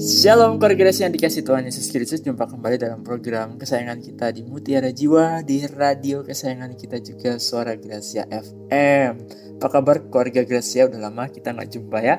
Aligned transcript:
Shalom 0.00 0.56
keluarga 0.56 0.88
yang 0.96 1.12
dikasih 1.12 1.44
Tuhan 1.44 1.68
Yesus 1.68 1.92
Kristus. 1.92 2.24
Jumpa 2.24 2.48
kembali 2.48 2.80
dalam 2.80 3.04
program 3.04 3.60
kesayangan 3.60 4.00
kita 4.00 4.32
di 4.32 4.40
Mutiara 4.48 4.88
Jiwa 4.88 5.44
Di 5.44 5.68
radio 5.68 6.24
kesayangan 6.24 6.72
kita 6.72 7.04
juga 7.04 7.36
Suara 7.36 7.76
Gracia 7.76 8.24
FM 8.24 9.20
Apa 9.60 9.68
kabar 9.68 10.00
keluarga 10.08 10.40
Gracia? 10.48 10.88
Udah 10.88 11.04
lama 11.04 11.28
kita 11.28 11.52
nggak 11.52 11.68
jumpa 11.68 12.00
ya. 12.00 12.16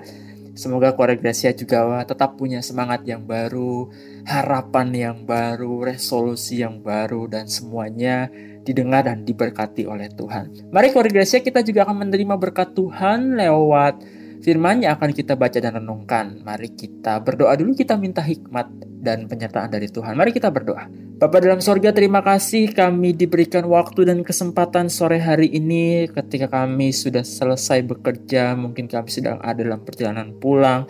Semoga 0.54 0.94
keluarga 0.94 1.26
Gracia 1.26 1.58
juga 1.58 2.06
tetap 2.06 2.38
punya 2.38 2.62
semangat 2.62 3.02
yang 3.10 3.26
baru 3.26 3.90
Harapan 4.30 4.94
yang 4.94 5.18
baru, 5.26 5.82
resolusi 5.82 6.62
yang 6.62 6.86
baru 6.86 7.26
Dan 7.26 7.50
semuanya 7.50 8.30
didengar 8.62 9.10
dan 9.10 9.26
diberkati 9.26 9.90
oleh 9.90 10.06
Tuhan. 10.14 10.70
Mari 10.70 10.94
keluarga 10.94 11.18
Gracia 11.18 11.42
kita 11.42 11.66
juga 11.66 11.90
akan 11.90 12.06
menerima 12.06 12.38
berkat 12.38 12.78
Tuhan 12.78 13.42
lewat 13.42 14.21
Firman-Nya 14.42 14.98
akan 14.98 15.14
kita 15.14 15.38
baca 15.38 15.62
dan 15.62 15.78
renungkan. 15.78 16.42
Mari 16.42 16.74
kita 16.74 17.22
berdoa 17.22 17.54
dulu, 17.54 17.78
kita 17.78 17.94
minta 17.94 18.26
hikmat 18.26 18.74
dan 19.02 19.30
penyertaan 19.30 19.70
dari 19.70 19.86
Tuhan. 19.86 20.18
Mari 20.18 20.34
kita 20.34 20.50
berdoa. 20.50 20.90
Bapa 21.22 21.38
dalam 21.38 21.62
sorga, 21.62 21.94
terima 21.94 22.26
kasih 22.26 22.74
kami 22.74 23.14
diberikan 23.14 23.62
waktu 23.70 24.10
dan 24.10 24.26
kesempatan 24.26 24.90
sore 24.90 25.22
hari 25.22 25.54
ini 25.54 26.10
ketika 26.10 26.50
kami 26.50 26.90
sudah 26.90 27.22
selesai 27.22 27.86
bekerja, 27.86 28.58
mungkin 28.58 28.90
kami 28.90 29.06
sedang 29.14 29.38
ada 29.46 29.62
dalam 29.62 29.86
perjalanan 29.86 30.34
pulang. 30.42 30.90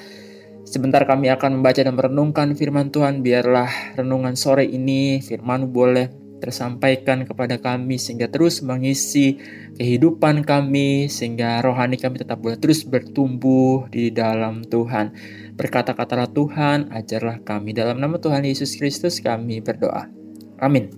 Sebentar 0.64 1.04
kami 1.04 1.28
akan 1.28 1.59
membaca 1.59 1.84
dan 1.84 1.92
merenungkan 1.92 2.56
firman 2.56 2.88
Tuhan. 2.88 3.20
Biarlah 3.20 4.00
renungan 4.00 4.40
sore 4.40 4.64
ini 4.64 5.20
firman 5.20 5.68
boleh 5.68 6.20
tersampaikan 6.41 7.23
kepada 7.23 7.62
kami 7.62 8.02
sehingga 8.02 8.26
terus 8.27 8.66
mengisi 8.66 9.38
kehidupan 9.77 10.41
kami 10.41 11.05
sehingga 11.05 11.62
rohani 11.62 12.02
kami 12.02 12.17
tetap 12.17 12.41
boleh 12.41 12.58
terus 12.58 12.81
bertumbuh 12.81 13.86
di 13.94 14.09
dalam 14.09 14.66
Tuhan. 14.66 15.14
Berkata-katalah 15.54 16.34
Tuhan, 16.34 16.89
ajarlah 16.89 17.45
kami 17.45 17.78
dalam 17.78 18.02
nama 18.02 18.17
Tuhan 18.17 18.42
Yesus 18.42 18.73
Kristus 18.73 19.22
kami 19.22 19.62
berdoa. 19.62 20.09
Amin. 20.58 20.89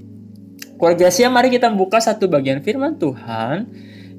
Keluarga 0.79 1.11
siang 1.11 1.35
mari 1.35 1.51
kita 1.51 1.67
buka 1.75 1.99
satu 1.99 2.31
bagian 2.31 2.63
firman 2.63 2.95
Tuhan 2.95 3.67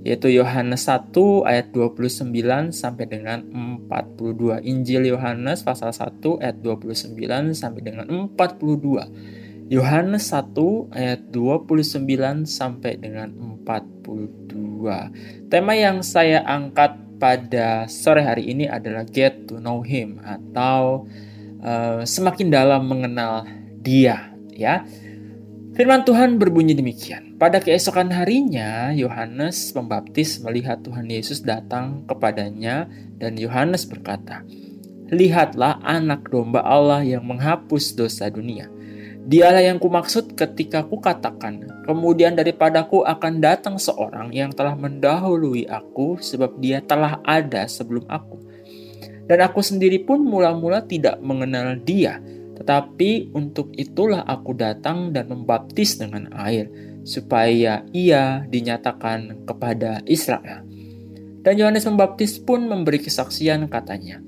yaitu 0.05 0.29
Yohanes 0.29 0.85
1 0.85 1.17
ayat 1.49 1.73
29 1.73 2.29
sampai 2.77 3.09
dengan 3.09 3.41
42. 3.89 4.61
Injil 4.61 5.09
Yohanes 5.09 5.65
pasal 5.65 5.97
1 5.97 6.45
ayat 6.45 6.61
29 6.61 7.57
sampai 7.57 7.81
dengan 7.81 8.05
42. 8.05 9.44
Yohanes 9.73 10.29
1 10.29 10.93
ayat 10.93 11.21
29 11.33 12.45
sampai 12.45 13.01
dengan 13.01 13.33
42. 13.65 15.49
Tema 15.49 15.73
yang 15.73 16.05
saya 16.05 16.45
angkat 16.45 17.01
pada 17.17 17.89
sore 17.89 18.21
hari 18.21 18.53
ini 18.53 18.69
adalah 18.69 19.09
get 19.09 19.49
to 19.49 19.57
know 19.57 19.81
him 19.81 20.21
atau 20.21 21.09
uh, 21.65 22.05
semakin 22.05 22.53
dalam 22.53 22.85
mengenal 22.85 23.49
dia 23.81 24.37
ya. 24.53 24.85
Firman 25.75 26.05
Tuhan 26.05 26.37
berbunyi 26.39 26.77
demikian. 26.77 27.35
Pada 27.35 27.59
keesokan 27.59 28.13
harinya, 28.15 28.95
Yohanes 28.95 29.75
Pembaptis 29.75 30.39
melihat 30.39 30.85
Tuhan 30.87 31.11
Yesus 31.11 31.43
datang 31.43 32.07
kepadanya 32.07 32.87
dan 33.19 33.35
Yohanes 33.35 33.83
berkata, 33.83 34.47
"Lihatlah 35.11 35.83
anak 35.83 36.31
domba 36.31 36.63
Allah 36.63 37.03
yang 37.03 37.27
menghapus 37.27 37.91
dosa 37.99 38.31
dunia." 38.31 38.74
Dialah 39.25 39.65
yang 39.65 39.81
kumaksud 39.81 40.37
ketika 40.37 40.85
ku 40.85 41.01
katakan, 41.01 41.65
kemudian 41.89 42.37
daripadaku 42.37 43.09
akan 43.09 43.41
datang 43.41 43.81
seorang 43.81 44.29
yang 44.37 44.53
telah 44.53 44.77
mendahului 44.77 45.65
aku 45.65 46.21
sebab 46.21 46.61
dia 46.61 46.85
telah 46.85 47.25
ada 47.25 47.65
sebelum 47.65 48.05
aku. 48.05 48.37
Dan 49.25 49.41
aku 49.41 49.65
sendiri 49.65 50.05
pun 50.05 50.21
mula-mula 50.21 50.85
tidak 50.85 51.25
mengenal 51.25 51.81
dia, 51.81 52.21
tetapi 52.61 53.33
untuk 53.33 53.73
itulah 53.81 54.29
aku 54.29 54.53
datang 54.53 55.17
dan 55.17 55.33
membaptis 55.33 55.97
dengan 55.97 56.29
air, 56.37 56.69
supaya 57.09 57.81
ia 57.97 58.45
dinyatakan 58.45 59.49
kepada 59.49 60.05
Israel. 60.05 60.69
Dan 61.41 61.57
Yohanes 61.57 61.89
Pembaptis 61.89 62.37
pun 62.41 62.69
memberi 62.69 63.01
kesaksian 63.01 63.73
katanya, 63.73 64.21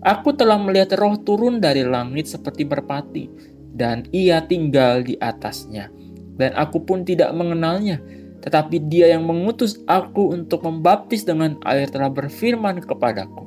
Aku 0.00 0.32
telah 0.32 0.56
melihat 0.56 0.96
roh 0.96 1.20
turun 1.20 1.60
dari 1.60 1.84
langit 1.84 2.32
seperti 2.32 2.64
merpati, 2.64 3.24
dan 3.74 4.08
ia 4.14 4.44
tinggal 4.44 5.04
di 5.04 5.18
atasnya. 5.20 5.92
Dan 6.38 6.54
aku 6.54 6.86
pun 6.86 7.02
tidak 7.02 7.34
mengenalnya, 7.34 7.98
tetapi 8.40 8.86
dia 8.86 9.10
yang 9.10 9.26
mengutus 9.26 9.82
aku 9.90 10.30
untuk 10.30 10.62
membaptis 10.62 11.26
dengan 11.26 11.58
air 11.66 11.90
telah 11.90 12.08
berfirman 12.08 12.78
kepadaku. 12.86 13.44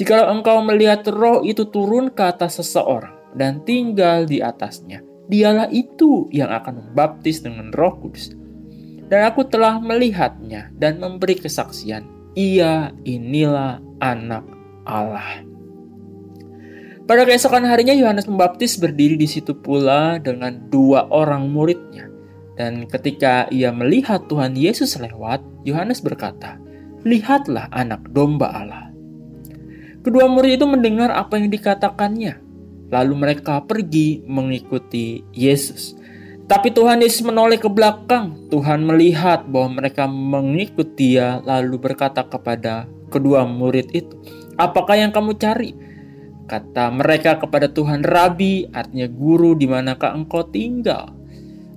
Jikalau 0.00 0.32
engkau 0.32 0.64
melihat 0.64 1.04
roh 1.12 1.44
itu 1.44 1.68
turun 1.68 2.08
ke 2.08 2.24
atas 2.24 2.56
seseorang 2.56 3.12
dan 3.36 3.60
tinggal 3.68 4.24
di 4.24 4.40
atasnya, 4.40 5.04
dialah 5.28 5.68
itu 5.68 6.26
yang 6.32 6.48
akan 6.48 6.80
membaptis 6.80 7.44
dengan 7.44 7.68
roh 7.76 8.00
kudus. 8.00 8.32
Dan 9.10 9.26
aku 9.26 9.44
telah 9.44 9.76
melihatnya 9.82 10.72
dan 10.78 11.02
memberi 11.02 11.36
kesaksian, 11.36 12.06
ia 12.32 12.94
inilah 13.04 13.82
anak 13.98 14.46
Allah. 14.86 15.49
Pada 17.10 17.26
keesokan 17.26 17.66
harinya 17.66 17.90
Yohanes 17.90 18.30
Pembaptis 18.30 18.78
berdiri 18.78 19.18
di 19.18 19.26
situ 19.26 19.50
pula 19.50 20.22
dengan 20.22 20.54
dua 20.70 21.10
orang 21.10 21.50
muridnya. 21.50 22.06
Dan 22.54 22.86
ketika 22.86 23.50
ia 23.50 23.74
melihat 23.74 24.30
Tuhan 24.30 24.54
Yesus 24.54 24.94
lewat, 24.94 25.42
Yohanes 25.66 25.98
berkata, 26.06 26.62
"Lihatlah 27.02 27.66
anak 27.74 28.06
domba 28.14 28.54
Allah." 28.54 28.94
Kedua 30.06 30.30
murid 30.30 30.62
itu 30.62 30.70
mendengar 30.70 31.10
apa 31.10 31.34
yang 31.34 31.50
dikatakannya. 31.50 32.38
Lalu 32.94 33.14
mereka 33.18 33.58
pergi 33.58 34.22
mengikuti 34.30 35.26
Yesus. 35.34 35.98
Tapi 36.46 36.70
Tuhan 36.70 37.02
Yesus 37.02 37.26
menoleh 37.26 37.58
ke 37.58 37.66
belakang. 37.66 38.46
Tuhan 38.54 38.86
melihat 38.86 39.50
bahwa 39.50 39.82
mereka 39.82 40.06
mengikuti 40.06 41.18
Dia, 41.18 41.42
lalu 41.42 41.74
berkata 41.90 42.22
kepada 42.22 42.86
kedua 43.10 43.42
murid 43.42 43.90
itu, 43.98 44.14
"Apakah 44.54 44.94
yang 44.94 45.10
kamu 45.10 45.34
cari?" 45.34 45.89
Kata 46.50 46.90
mereka 46.90 47.38
kepada 47.38 47.70
Tuhan, 47.70 48.02
Rabi, 48.02 48.66
artinya 48.74 49.06
guru, 49.06 49.54
di 49.54 49.70
manakah 49.70 50.18
engkau 50.18 50.42
tinggal? 50.50 51.14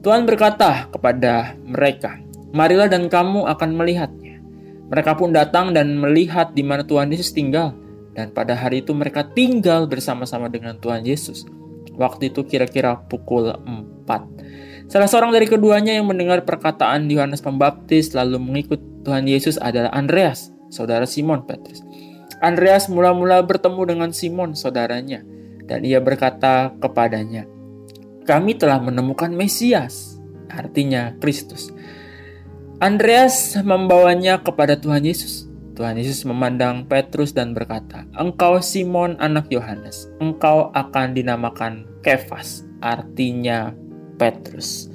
Tuhan 0.02 0.26
berkata 0.26 0.90
kepada 0.90 1.54
mereka, 1.62 2.18
Marilah 2.58 2.90
dan 2.90 3.06
kamu 3.06 3.46
akan 3.54 3.70
melihatnya. 3.78 4.42
Mereka 4.90 5.14
pun 5.14 5.30
datang 5.30 5.78
dan 5.78 5.94
melihat 5.94 6.58
di 6.58 6.66
mana 6.66 6.82
Tuhan 6.82 7.14
Yesus 7.14 7.38
tinggal. 7.38 7.78
Dan 8.18 8.34
pada 8.34 8.58
hari 8.58 8.82
itu 8.82 8.98
mereka 8.98 9.26
tinggal 9.26 9.86
bersama-sama 9.86 10.50
dengan 10.50 10.78
Tuhan 10.82 11.06
Yesus. 11.06 11.46
Waktu 11.94 12.34
itu 12.34 12.42
kira-kira 12.46 12.98
pukul 12.98 13.54
4. 13.54 14.90
Salah 14.90 15.10
seorang 15.10 15.34
dari 15.34 15.46
keduanya 15.46 15.94
yang 15.98 16.10
mendengar 16.10 16.46
perkataan 16.46 17.10
Yohanes 17.10 17.46
Pembaptis 17.46 18.14
lalu 18.14 18.42
mengikut 18.42 18.82
Tuhan 19.06 19.26
Yesus 19.30 19.58
adalah 19.58 19.94
Andreas, 19.94 20.50
saudara 20.70 21.06
Simon 21.06 21.46
Petrus. 21.46 21.82
Andreas 22.44 22.92
mula-mula 22.92 23.40
bertemu 23.40 23.82
dengan 23.88 24.12
Simon, 24.12 24.52
saudaranya, 24.52 25.24
dan 25.64 25.88
ia 25.88 26.04
berkata 26.04 26.76
kepadanya, 26.84 27.48
"Kami 28.28 28.60
telah 28.60 28.84
menemukan 28.84 29.32
Mesias," 29.32 30.20
artinya 30.52 31.16
Kristus. 31.24 31.72
Andreas 32.84 33.56
membawanya 33.64 34.44
kepada 34.44 34.76
Tuhan 34.76 35.08
Yesus. 35.08 35.48
Tuhan 35.74 35.96
Yesus 35.96 36.28
memandang 36.28 36.84
Petrus 36.84 37.32
dan 37.32 37.56
berkata, 37.56 38.04
"Engkau 38.20 38.60
Simon 38.60 39.16
anak 39.24 39.48
Yohanes, 39.48 40.12
engkau 40.20 40.68
akan 40.76 41.16
dinamakan 41.16 41.88
Kefas," 42.04 42.68
artinya 42.84 43.72
Petrus. 44.20 44.92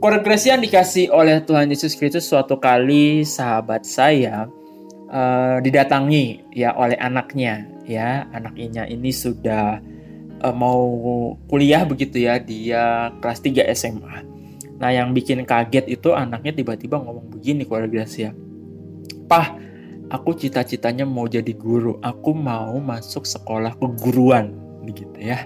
Koregresi 0.00 0.48
yang 0.48 0.64
dikasih 0.64 1.12
oleh 1.12 1.44
Tuhan 1.44 1.68
Yesus 1.68 1.92
Kristus 1.92 2.24
suatu 2.24 2.56
kali 2.56 3.20
sahabat 3.20 3.84
saya 3.84 4.48
uh, 5.10 5.58
didatangi 5.58 6.54
ya 6.54 6.72
oleh 6.78 6.96
anaknya 6.96 7.66
ya. 7.84 8.30
Anaknya 8.30 8.86
ini 8.86 9.10
sudah 9.10 9.82
uh, 10.40 10.54
mau 10.56 10.80
kuliah 11.46 11.84
begitu 11.84 12.24
ya 12.24 12.40
dia 12.40 13.12
kelas 13.20 13.44
3 13.44 13.68
SMA 13.76 14.16
nah 14.80 14.88
yang 14.88 15.12
bikin 15.12 15.44
kaget 15.44 15.92
itu 15.92 16.16
anaknya 16.16 16.56
tiba-tiba 16.56 16.96
ngomong 16.96 17.28
begini 17.28 17.68
keluarga 17.68 18.00
Gracia. 18.00 18.32
Pah 19.28 19.52
aku 20.08 20.32
cita-citanya 20.32 21.04
mau 21.04 21.28
jadi 21.28 21.52
guru. 21.52 22.00
Aku 22.00 22.32
mau 22.32 22.80
masuk 22.80 23.28
sekolah 23.28 23.76
keguruan 23.76 24.56
begitu 24.80 25.20
ya. 25.20 25.44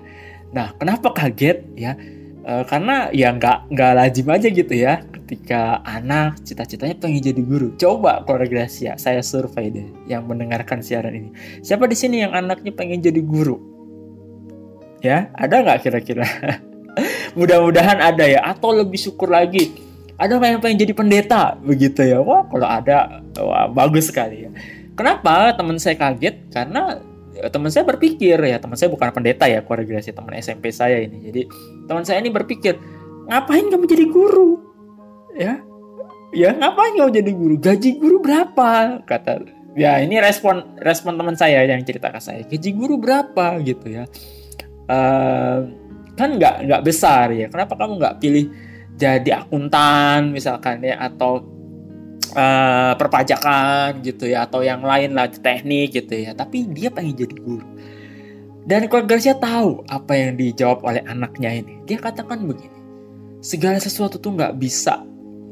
Nah 0.55 0.71
kenapa 0.79 1.11
kaget 1.11 1.67
ya 1.75 1.99
e, 2.45 2.53
karena 2.69 3.09
ya 3.11 3.33
nggak 3.33 3.73
nggak 3.73 3.93
lazim 3.97 4.29
aja 4.29 4.49
gitu 4.53 4.75
ya 4.77 5.01
ketika 5.25 5.81
anak 5.89 6.37
cita-citanya 6.45 6.95
pengen 7.01 7.25
jadi 7.25 7.43
guru. 7.43 7.73
Coba 7.81 8.21
keluarga 8.29 8.61
Gracia, 8.61 9.01
saya 9.01 9.25
survei 9.25 9.73
deh 9.73 9.89
yang 10.05 10.29
mendengarkan 10.29 10.85
siaran 10.85 11.17
ini. 11.17 11.31
Siapa 11.65 11.89
di 11.89 11.97
sini 11.97 12.21
yang 12.21 12.37
anaknya 12.37 12.71
pengen 12.77 13.01
jadi 13.01 13.25
guru? 13.25 13.57
Ya, 15.01 15.33
ada 15.33 15.65
nggak 15.65 15.81
kira-kira? 15.81 16.25
Mudah-mudahan 17.39 17.99
ada 17.99 18.25
ya, 18.29 18.45
atau 18.45 18.77
lebih 18.77 19.01
syukur 19.01 19.33
lagi. 19.33 19.75
Ada 20.15 20.39
yang 20.39 20.63
pengen 20.63 20.79
jadi 20.79 20.95
pendeta? 20.95 21.59
Begitu 21.59 22.07
ya. 22.07 22.23
Wah, 22.23 22.47
kalau 22.47 22.69
ada, 22.71 23.19
wah 23.35 23.67
bagus 23.67 24.13
sekali 24.13 24.47
ya. 24.47 24.51
Kenapa 24.95 25.51
teman 25.59 25.75
saya 25.83 25.99
kaget? 25.99 26.55
Karena 26.55 27.03
teman 27.51 27.71
saya 27.71 27.85
berpikir 27.87 28.39
ya 28.39 28.57
teman 28.63 28.79
saya 28.79 28.91
bukan 28.93 29.11
pendeta 29.11 29.51
ya 29.51 29.63
koregresi 29.65 30.15
teman 30.15 30.39
SMP 30.39 30.71
saya 30.71 31.03
ini. 31.03 31.31
Jadi 31.31 31.43
teman 31.87 32.05
saya 32.07 32.23
ini 32.23 32.31
berpikir 32.31 32.79
ngapain 33.27 33.67
kamu 33.71 33.85
jadi 33.89 34.05
guru? 34.11 34.51
Ya 35.35 35.59
ya 36.35 36.51
ngapain 36.55 36.95
kamu 36.99 37.11
jadi 37.11 37.33
guru? 37.35 37.55
Gaji 37.59 37.91
guru 37.99 38.17
berapa? 38.23 39.03
Kata 39.03 39.43
ya 39.75 39.99
ini 39.99 40.19
respon 40.23 40.79
respon 40.79 41.19
teman 41.19 41.35
saya 41.35 41.67
yang 41.67 41.83
cerita 41.83 42.11
ke 42.11 42.21
saya 42.23 42.43
gaji 42.47 42.71
guru 42.75 43.01
berapa? 43.01 43.59
Gitu 43.63 43.87
ya. 43.91 44.05
Uh, 44.85 45.65
kan 46.15 46.39
nggak 46.39 46.71
nggak 46.71 46.83
besar 46.87 47.35
ya. 47.35 47.51
Kenapa 47.51 47.75
kamu 47.75 47.99
nggak 47.99 48.17
pilih 48.23 48.47
jadi 48.95 49.43
akuntan 49.43 50.31
misalkan 50.31 50.79
ya 50.87 50.99
atau 51.03 51.54
uh, 52.33 52.97
perpajakan 52.97 54.01
gitu 54.01 54.33
ya 54.33 54.49
atau 54.49 54.65
yang 54.65 54.81
lain 54.81 55.13
lah 55.13 55.29
teknik 55.29 55.93
gitu 55.93 56.25
ya. 56.25 56.33
Tapi 56.33 56.65
dia 56.73 56.89
pengen 56.89 57.19
jadi 57.21 57.37
guru. 57.37 57.67
Dan 58.65 58.89
keluarga 58.89 59.21
Garcia 59.21 59.37
tahu 59.37 59.85
apa 59.93 60.17
yang 60.17 60.41
dijawab 60.41 60.81
oleh 60.89 61.05
anaknya 61.05 61.61
ini. 61.61 61.85
Dia 61.85 62.01
katakan 62.01 62.49
begini 62.49 62.81
segala 63.45 63.77
sesuatu 63.77 64.17
tuh 64.17 64.33
nggak 64.41 64.57
bisa 64.57 65.05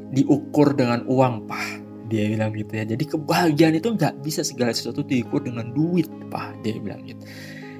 diukur 0.09 0.73
dengan 0.73 1.05
uang 1.05 1.45
pak. 1.45 1.85
Dia 2.09 2.33
bilang 2.33 2.53
gitu 2.57 2.73
ya. 2.73 2.85
Jadi 2.89 3.05
kebahagiaan 3.05 3.77
itu 3.77 3.93
nggak 3.93 4.25
bisa 4.25 4.41
segala 4.41 4.73
sesuatu 4.73 5.05
diukur 5.05 5.45
dengan 5.45 5.69
duit 5.69 6.09
pak. 6.33 6.57
Dia 6.65 6.81
bilang 6.81 7.05
gitu. 7.05 7.21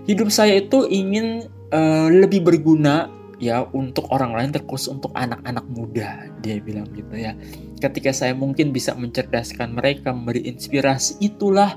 Hidup 0.05 0.29
saya 0.29 0.61
itu 0.61 0.85
ingin 0.85 1.49
uh, 1.73 2.13
lebih 2.13 2.45
berguna 2.45 3.09
ya 3.43 3.67
untuk 3.75 4.07
orang 4.15 4.31
lain 4.31 4.55
terkhusus 4.55 4.87
untuk 4.87 5.11
anak-anak 5.11 5.67
muda 5.67 6.31
dia 6.39 6.63
bilang 6.63 6.87
gitu 6.95 7.11
ya. 7.19 7.35
Ketika 7.83 8.15
saya 8.15 8.31
mungkin 8.31 8.71
bisa 8.71 8.95
mencerdaskan 8.95 9.75
mereka 9.75 10.15
memberi 10.15 10.47
inspirasi 10.47 11.19
itulah 11.19 11.75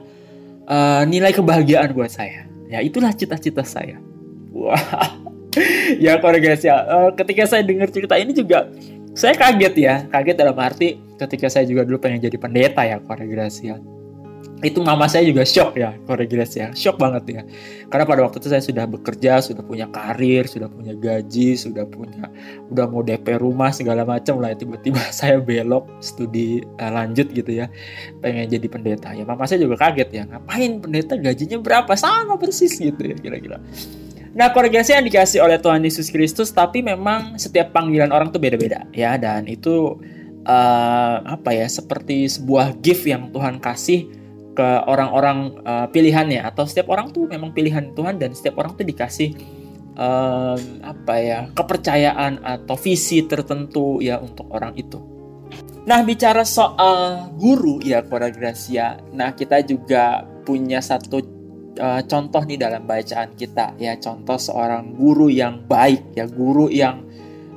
uh, 0.71 1.03
nilai 1.03 1.35
kebahagiaan 1.35 1.91
buat 1.91 2.15
saya. 2.15 2.47
Ya 2.71 2.79
itulah 2.79 3.11
cita-cita 3.11 3.67
saya. 3.67 3.99
Wah. 4.55 4.79
Ya 5.97 6.21
guys 6.21 6.61
ya 6.61 6.85
uh, 6.85 7.11
ketika 7.17 7.49
saya 7.49 7.65
dengar 7.65 7.89
cerita 7.89 8.13
ini 8.21 8.37
juga 8.37 8.69
saya 9.17 9.33
kaget 9.33 9.75
ya. 9.81 9.95
Kaget 10.13 10.37
dalam 10.37 10.53
arti 10.61 11.01
ketika 11.17 11.49
saya 11.49 11.65
juga 11.65 11.89
dulu 11.89 11.97
pengen 11.97 12.21
jadi 12.21 12.37
pendeta 12.37 12.85
ya 12.85 13.01
koregrasi 13.01 13.73
ya 13.73 13.81
itu 14.65 14.81
mama 14.81 15.05
saya 15.05 15.29
juga 15.29 15.45
shock 15.45 15.77
ya 15.77 15.93
koregresi 16.09 16.65
ya. 16.65 16.69
Shock 16.73 16.97
banget 16.97 17.25
ya. 17.29 17.43
Karena 17.93 18.09
pada 18.09 18.25
waktu 18.25 18.41
itu 18.41 18.49
saya 18.49 18.65
sudah 18.65 18.89
bekerja 18.89 19.45
sudah 19.45 19.61
punya 19.61 19.85
karir 19.93 20.49
sudah 20.49 20.73
punya 20.73 20.97
gaji 20.97 21.61
sudah 21.61 21.85
punya 21.85 22.33
udah 22.73 22.89
mau 22.89 23.05
DP 23.05 23.37
rumah 23.37 23.69
segala 23.69 24.09
macam 24.09 24.41
lah. 24.41 24.57
Tiba-tiba 24.57 24.97
saya 25.13 25.45
belok 25.45 25.85
studi 26.01 26.65
uh, 26.81 26.89
lanjut 26.89 27.29
gitu 27.37 27.53
ya. 27.53 27.69
Pengen 28.25 28.49
jadi 28.49 28.65
pendeta. 28.65 29.13
Ya 29.13 29.29
mama 29.29 29.45
saya 29.45 29.61
juga 29.61 29.77
kaget 29.77 30.09
ya. 30.09 30.23
Ngapain 30.25 30.81
pendeta? 30.81 31.21
Gajinya 31.21 31.61
berapa? 31.61 31.93
Sama 31.93 32.41
persis 32.41 32.81
gitu 32.81 33.01
ya 33.01 33.17
kira-kira. 33.21 33.61
Nah, 34.37 34.53
koregresi 34.53 34.93
yang 34.93 35.01
dikasih 35.01 35.41
oleh 35.41 35.57
Tuhan 35.57 35.81
Yesus 35.81 36.13
Kristus, 36.13 36.53
tapi 36.53 36.85
memang 36.85 37.41
setiap 37.41 37.73
panggilan 37.73 38.13
orang 38.13 38.29
tuh 38.29 38.37
beda-beda, 38.37 38.85
ya. 38.93 39.17
Dan 39.17 39.49
itu 39.49 39.97
uh, 40.45 41.17
apa 41.25 41.57
ya, 41.57 41.65
seperti 41.65 42.29
sebuah 42.29 42.77
gift 42.85 43.09
yang 43.09 43.33
Tuhan 43.33 43.57
kasih 43.65 44.26
ke 44.57 44.69
orang-orang 44.89 45.61
uh, 45.69 45.87
pilihannya. 45.93 46.41
Atau 46.41 46.65
setiap 46.65 46.89
orang 46.89 47.13
tuh 47.13 47.29
memang 47.29 47.53
pilihan 47.53 47.93
Tuhan 47.93 48.17
dan 48.17 48.33
setiap 48.33 48.57
orang 48.65 48.73
tuh 48.73 48.89
dikasih 48.89 49.37
um, 49.97 50.61
apa 50.81 51.15
ya 51.21 51.41
kepercayaan 51.53 52.41
atau 52.41 52.77
visi 52.81 53.25
tertentu 53.29 54.01
ya 54.01 54.17
untuk 54.17 54.49
orang 54.53 54.73
itu. 54.77 54.97
Nah 55.87 56.03
bicara 56.03 56.43
soal 56.43 57.31
guru 57.39 57.79
ya 57.85 58.03
kepada 58.03 58.33
Gracia, 58.35 58.99
nah 59.15 59.31
kita 59.37 59.63
juga 59.63 60.27
punya 60.43 60.83
satu 60.83 61.23
uh, 61.79 62.03
contoh 62.03 62.43
nih 62.43 62.59
dalam 62.59 62.83
bacaan 62.89 63.39
kita 63.39 63.79
ya. 63.79 63.95
Contoh 64.01 64.35
seorang 64.35 64.97
guru 64.99 65.31
yang 65.31 65.63
baik 65.63 66.17
ya 66.19 66.27
guru 66.27 66.67
yang 66.73 67.07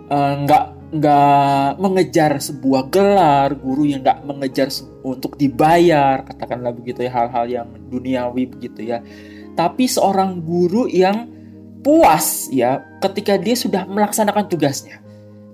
nggak 0.09 0.65
uh, 0.65 0.77
nggak 0.89 1.77
mengejar 1.77 2.41
sebuah 2.41 2.89
gelar, 2.89 3.53
guru 3.57 3.85
yang 3.85 4.01
nggak 4.01 4.25
mengejar 4.25 4.73
untuk 5.03 5.39
dibayar, 5.39 6.23
katakanlah 6.27 6.75
begitu 6.75 7.07
ya 7.07 7.11
hal-hal 7.11 7.45
yang 7.47 7.67
duniawi 7.87 8.49
begitu 8.49 8.83
ya. 8.83 8.99
Tapi 9.55 9.87
seorang 9.87 10.43
guru 10.43 10.87
yang 10.87 11.27
puas 11.79 12.51
ya 12.51 12.83
ketika 12.99 13.39
dia 13.39 13.55
sudah 13.55 13.87
melaksanakan 13.87 14.47
tugasnya. 14.47 14.99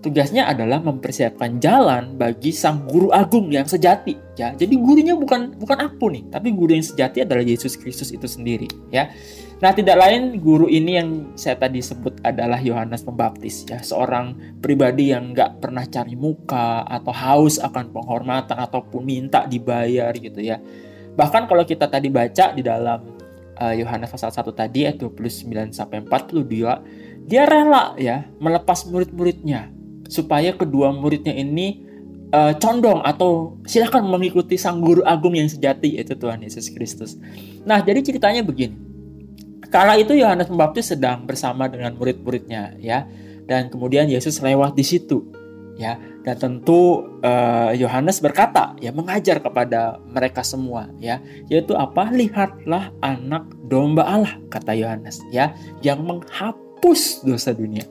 Tugasnya 0.02 0.46
adalah 0.46 0.86
mempersiapkan 0.86 1.58
jalan 1.58 2.14
bagi 2.14 2.54
sang 2.54 2.86
guru 2.86 3.10
agung 3.10 3.50
yang 3.50 3.66
sejati 3.66 4.14
ya. 4.38 4.54
Jadi 4.54 4.78
gurunya 4.78 5.18
bukan 5.18 5.58
bukan 5.58 5.82
aku 5.82 6.14
nih, 6.14 6.30
tapi 6.30 6.54
guru 6.54 6.78
yang 6.78 6.86
sejati 6.86 7.26
adalah 7.26 7.42
Yesus 7.42 7.74
Kristus 7.74 8.14
itu 8.14 8.30
sendiri 8.30 8.70
ya. 8.94 9.10
Nah, 9.56 9.72
tidak 9.72 9.96
lain 9.96 10.36
guru 10.44 10.68
ini 10.68 11.00
yang 11.00 11.10
saya 11.40 11.56
tadi 11.56 11.80
sebut 11.80 12.20
adalah 12.20 12.60
Yohanes 12.60 13.08
Pembaptis 13.08 13.64
ya, 13.64 13.80
seorang 13.80 14.60
pribadi 14.60 15.16
yang 15.16 15.32
nggak 15.32 15.64
pernah 15.64 15.88
cari 15.88 16.12
muka 16.20 16.84
atau 16.84 17.16
haus 17.16 17.56
akan 17.64 17.96
penghormatan 17.96 18.60
ataupun 18.60 19.08
minta 19.08 19.48
dibayar 19.48 20.12
gitu 20.12 20.44
ya. 20.44 20.60
Bahkan 21.16 21.48
kalau 21.48 21.64
kita 21.64 21.88
tadi 21.88 22.12
baca 22.12 22.52
di 22.52 22.60
dalam 22.60 23.00
eh, 23.56 23.80
Yohanes 23.80 24.12
uh, 24.12 24.14
pasal 24.20 24.36
1 24.36 24.52
tadi 24.52 24.80
ayat 24.92 25.00
29 25.00 25.72
sampai 25.72 26.04
42, 26.04 27.24
dia 27.24 27.48
rela 27.48 27.96
ya 27.96 28.28
melepas 28.44 28.84
murid-muridnya 28.92 29.72
supaya 30.12 30.52
kedua 30.52 30.92
muridnya 30.92 31.32
ini 31.32 31.88
uh, 32.36 32.54
condong 32.60 33.00
atau 33.08 33.56
silahkan 33.64 34.04
mengikuti 34.04 34.60
sang 34.60 34.84
guru 34.84 35.00
agung 35.08 35.34
yang 35.34 35.48
sejati 35.48 35.96
yaitu 35.96 36.20
Tuhan 36.20 36.44
Yesus 36.44 36.68
Kristus. 36.76 37.16
Nah, 37.64 37.80
jadi 37.80 38.04
ceritanya 38.04 38.44
begini. 38.44 38.95
Kala 39.76 40.00
itu 40.00 40.16
Yohanes 40.16 40.48
Pembaptis 40.48 40.96
sedang 40.96 41.28
bersama 41.28 41.68
dengan 41.68 42.00
murid-muridnya 42.00 42.80
ya. 42.80 43.04
Dan 43.44 43.68
kemudian 43.68 44.08
Yesus 44.08 44.40
lewat 44.40 44.72
di 44.72 44.88
situ 44.88 45.28
ya. 45.76 46.00
Dan 46.24 46.40
tentu 46.40 47.04
eh, 47.20 47.76
Yohanes 47.76 48.18
uh, 48.18 48.24
berkata 48.24 48.72
ya 48.80 48.96
mengajar 48.96 49.44
kepada 49.44 50.00
mereka 50.08 50.48
semua 50.48 50.88
ya, 50.96 51.20
yaitu 51.52 51.76
apa? 51.76 52.08
Lihatlah 52.08 52.96
anak 53.04 53.52
domba 53.68 54.08
Allah 54.08 54.40
kata 54.48 54.80
Yohanes 54.80 55.20
ya, 55.28 55.52
yang 55.84 56.08
menghapus 56.08 57.28
dosa 57.28 57.52
dunia. 57.52 57.84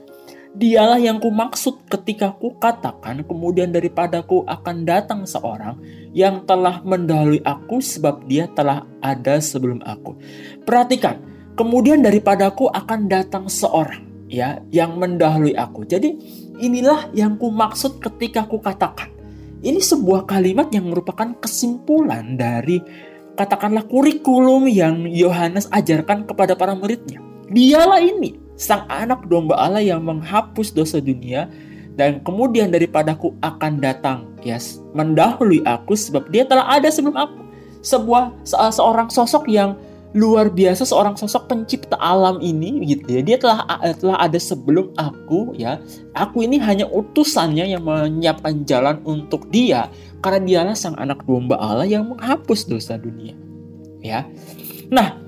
Dialah 0.57 1.03
yang 1.03 1.21
ku 1.21 1.29
maksud 1.29 1.85
ketika 1.93 2.33
ku 2.33 2.57
katakan 2.57 3.29
kemudian 3.29 3.77
daripadaku 3.77 4.41
akan 4.49 4.89
datang 4.89 5.29
seorang 5.29 5.77
yang 6.17 6.49
telah 6.49 6.81
mendahului 6.81 7.45
aku 7.45 7.85
sebab 7.85 8.25
dia 8.25 8.49
telah 8.57 8.89
ada 9.05 9.37
sebelum 9.43 9.85
aku. 9.85 10.17
Perhatikan, 10.63 11.34
Kemudian 11.55 12.03
daripadaku 12.03 12.67
akan 12.67 13.07
datang 13.07 13.47
seorang 13.47 14.03
ya 14.27 14.59
yang 14.75 14.99
mendahului 14.99 15.55
aku. 15.55 15.87
Jadi 15.87 16.19
inilah 16.59 17.15
yang 17.15 17.39
ku 17.39 17.55
maksud 17.55 18.03
ketika 18.03 18.43
ku 18.51 18.59
katakan. 18.59 19.15
Ini 19.65 19.81
sebuah 19.81 20.29
kalimat 20.29 20.69
yang 20.75 20.93
merupakan 20.93 21.33
kesimpulan 21.41 22.37
dari 22.37 22.83
katakanlah 23.39 23.87
kurikulum 23.89 24.69
yang 24.69 25.09
Yohanes 25.09 25.71
ajarkan 25.73 26.29
kepada 26.29 26.53
para 26.53 26.77
muridnya. 26.77 27.23
Dialah 27.49 28.03
ini 28.03 28.37
sang 28.59 28.85
anak 28.91 29.25
domba 29.31 29.57
Allah 29.57 29.81
yang 29.81 30.05
menghapus 30.05 30.75
dosa 30.75 31.01
dunia 31.01 31.49
dan 31.95 32.21
kemudian 32.27 32.75
daripadaku 32.75 33.33
akan 33.41 33.79
datang 33.79 34.27
ya 34.43 34.59
yes, 34.59 34.83
mendahului 34.93 35.63
aku 35.63 35.95
sebab 35.95 36.29
dia 36.29 36.45
telah 36.45 36.67
ada 36.67 36.91
sebelum 36.91 37.15
aku. 37.15 37.41
Sebuah 37.85 38.33
seorang 38.45 39.09
sosok 39.13 39.49
yang 39.49 39.77
luar 40.15 40.47
biasa 40.47 40.87
seorang 40.87 41.19
sosok 41.19 41.51
pencipta 41.51 41.99
alam 41.99 42.39
ini 42.39 42.87
gitu 42.87 43.19
ya. 43.19 43.21
Dia 43.21 43.37
telah 43.37 43.67
telah 43.99 44.19
ada 44.23 44.39
sebelum 44.39 44.95
aku 44.95 45.59
ya. 45.59 45.83
Aku 46.15 46.47
ini 46.47 46.63
hanya 46.63 46.87
utusannya 46.87 47.67
yang 47.67 47.83
menyiapkan 47.83 48.63
jalan 48.63 49.03
untuk 49.03 49.51
dia 49.51 49.91
karena 50.23 50.41
dialah 50.41 50.77
sang 50.79 50.95
anak 50.97 51.27
domba 51.27 51.59
Allah 51.59 51.85
yang 51.85 52.15
menghapus 52.15 52.71
dosa 52.71 52.95
dunia. 52.95 53.35
Ya. 53.99 54.23
Nah, 54.89 55.19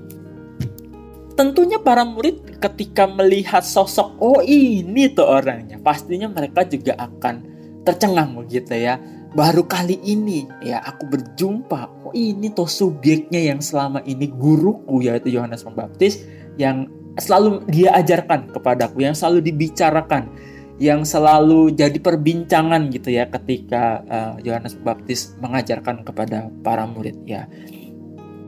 tentunya 1.35 1.83
para 1.83 2.07
murid 2.07 2.57
ketika 2.63 3.11
melihat 3.11 3.67
sosok 3.67 4.15
oh 4.23 4.39
ini 4.39 5.11
tuh 5.11 5.27
orangnya, 5.27 5.77
pastinya 5.83 6.31
mereka 6.31 6.63
juga 6.63 6.95
akan 6.95 7.43
tercengang 7.83 8.35
begitu 8.35 8.75
ya 8.75 8.99
baru 9.33 9.67
kali 9.67 9.99
ini 10.03 10.47
ya 10.63 10.79
aku 10.85 11.09
berjumpa. 11.09 12.07
Oh 12.07 12.13
ini 12.15 12.51
tuh 12.53 12.69
subjeknya 12.69 13.51
yang 13.51 13.59
selama 13.59 13.99
ini 14.07 14.31
guruku 14.31 15.03
yaitu 15.03 15.33
Yohanes 15.33 15.65
Pembaptis 15.65 16.23
yang 16.55 16.87
selalu 17.17 17.65
dia 17.67 17.91
ajarkan 17.97 18.53
kepadaku 18.53 19.03
yang 19.03 19.17
selalu 19.17 19.41
dibicarakan 19.49 20.29
yang 20.77 21.01
selalu 21.01 21.73
jadi 21.73 21.97
perbincangan 21.97 22.93
gitu 22.93 23.09
ya 23.09 23.25
ketika 23.25 24.05
uh, 24.05 24.33
Yohanes 24.45 24.77
Pembaptis 24.77 25.33
mengajarkan 25.41 26.05
kepada 26.05 26.53
para 26.61 26.85
murid 26.85 27.17
ya. 27.25 27.49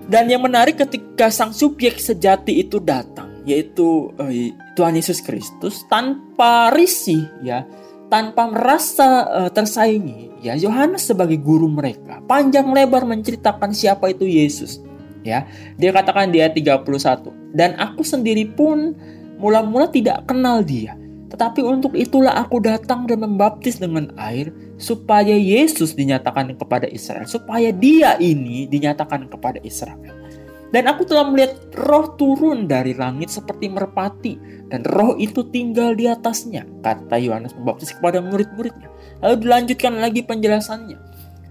Dan 0.10 0.30
yang 0.30 0.42
menarik 0.42 0.78
ketika 0.78 1.30
sang 1.30 1.54
subjek 1.54 1.98
sejati 1.98 2.62
itu 2.66 2.78
datang 2.82 3.30
yaitu 3.50 4.14
uh, 4.22 4.34
Tuhan 4.78 4.94
Yesus 4.94 5.26
Kristus 5.26 5.82
tanpa 5.90 6.70
risih 6.70 7.26
ya 7.42 7.66
tanpa 8.10 8.50
merasa 8.50 9.26
uh, 9.30 9.50
tersaingi, 9.54 10.34
ya 10.42 10.58
Yohanes 10.58 11.06
sebagai 11.06 11.38
guru 11.38 11.70
mereka 11.70 12.20
panjang 12.30 12.70
lebar 12.70 13.10
menceritakan 13.10 13.74
siapa 13.74 14.14
itu 14.14 14.30
Yesus. 14.30 14.82
Ya, 15.26 15.50
dia 15.76 15.92
katakan 15.92 16.32
di 16.32 16.40
ayat 16.40 16.56
31. 16.56 17.52
Dan 17.52 17.76
aku 17.76 18.06
sendiri 18.06 18.48
pun 18.50 18.96
mula-mula 19.42 19.92
tidak 19.92 20.30
kenal 20.30 20.64
dia. 20.64 20.96
Tetapi 21.30 21.62
untuk 21.62 21.94
itulah 21.94 22.34
aku 22.40 22.58
datang 22.64 23.06
dan 23.06 23.22
membaptis 23.22 23.78
dengan 23.78 24.10
air 24.18 24.50
supaya 24.82 25.36
Yesus 25.36 25.94
dinyatakan 25.94 26.58
kepada 26.58 26.90
Israel, 26.90 27.30
supaya 27.30 27.70
dia 27.70 28.18
ini 28.18 28.66
dinyatakan 28.66 29.30
kepada 29.30 29.62
Israel. 29.62 30.19
Dan 30.70 30.86
aku 30.86 31.02
telah 31.02 31.26
melihat 31.26 31.58
roh 31.74 32.14
turun 32.14 32.70
dari 32.70 32.94
langit 32.94 33.34
seperti 33.34 33.66
merpati 33.74 34.38
dan 34.70 34.86
roh 34.86 35.18
itu 35.18 35.42
tinggal 35.50 35.98
di 35.98 36.06
atasnya, 36.06 36.62
kata 36.86 37.18
Yohanes 37.18 37.58
Pembaptis 37.58 37.98
kepada 37.98 38.22
murid-muridnya. 38.22 38.86
Lalu 39.26 39.36
dilanjutkan 39.50 39.98
lagi 39.98 40.22
penjelasannya. 40.22 41.10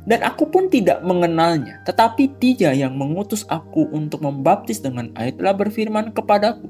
Dan 0.08 0.24
aku 0.24 0.48
pun 0.48 0.72
tidak 0.72 1.04
mengenalnya, 1.04 1.84
tetapi 1.84 2.32
dia 2.40 2.72
yang 2.72 2.96
mengutus 2.96 3.44
aku 3.50 3.92
untuk 3.92 4.24
membaptis 4.24 4.80
dengan 4.80 5.12
air 5.18 5.36
telah 5.36 5.52
berfirman 5.52 6.16
kepadaku, 6.16 6.64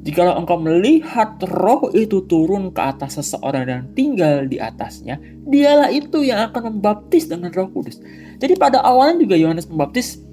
Jikalau 0.00 0.32
engkau 0.40 0.56
melihat 0.56 1.36
roh 1.44 1.92
itu 1.92 2.24
turun 2.24 2.72
ke 2.72 2.80
atas 2.80 3.20
seseorang 3.20 3.68
dan 3.68 3.80
tinggal 3.92 4.48
di 4.48 4.56
atasnya, 4.56 5.20
dialah 5.44 5.92
itu 5.92 6.24
yang 6.24 6.48
akan 6.48 6.72
membaptis 6.72 7.28
dengan 7.28 7.52
roh 7.52 7.68
kudus. 7.68 8.00
Jadi 8.40 8.56
pada 8.56 8.80
awalnya 8.80 9.28
juga 9.28 9.36
Yohanes 9.36 9.68
Pembaptis 9.68 10.24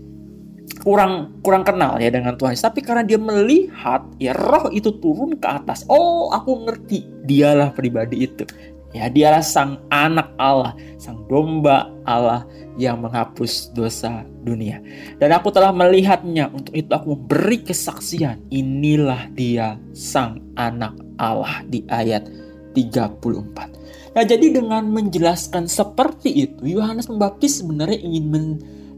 kurang 0.88 1.44
kurang 1.44 1.68
kenal 1.68 2.00
ya 2.00 2.08
dengan 2.08 2.40
Tuhan. 2.40 2.56
Tapi 2.56 2.80
karena 2.80 3.04
dia 3.04 3.20
melihat 3.20 4.08
ya 4.24 4.32
roh 4.32 4.72
itu 4.72 4.96
turun 5.04 5.36
ke 5.36 5.44
atas. 5.44 5.84
Oh 5.92 6.32
aku 6.32 6.64
ngerti. 6.64 7.04
Dialah 7.28 7.76
pribadi 7.76 8.24
itu. 8.24 8.48
Ya 8.96 9.12
dialah 9.12 9.44
sang 9.44 9.84
anak 9.92 10.32
Allah 10.40 10.72
sang 10.96 11.28
domba 11.28 11.92
Allah 12.08 12.48
yang 12.80 13.04
menghapus 13.04 13.76
dosa 13.76 14.24
dunia. 14.48 14.80
Dan 15.20 15.36
aku 15.36 15.52
telah 15.52 15.76
melihatnya. 15.76 16.48
Untuk 16.56 16.72
itu 16.72 16.88
aku 16.96 17.20
memberi 17.20 17.68
kesaksian. 17.68 18.48
Inilah 18.48 19.28
dia 19.36 19.76
sang 19.92 20.40
anak 20.56 20.96
Allah 21.20 21.68
di 21.68 21.84
ayat 21.92 22.32
34 22.78 24.14
nah 24.14 24.24
jadi 24.26 24.50
dengan 24.50 24.86
menjelaskan 24.90 25.70
seperti 25.70 26.50
itu 26.50 26.78
Yohanes 26.78 27.10
Pembaptis 27.10 27.62
sebenarnya 27.62 28.02
ingin 28.02 28.26
men 28.30 28.46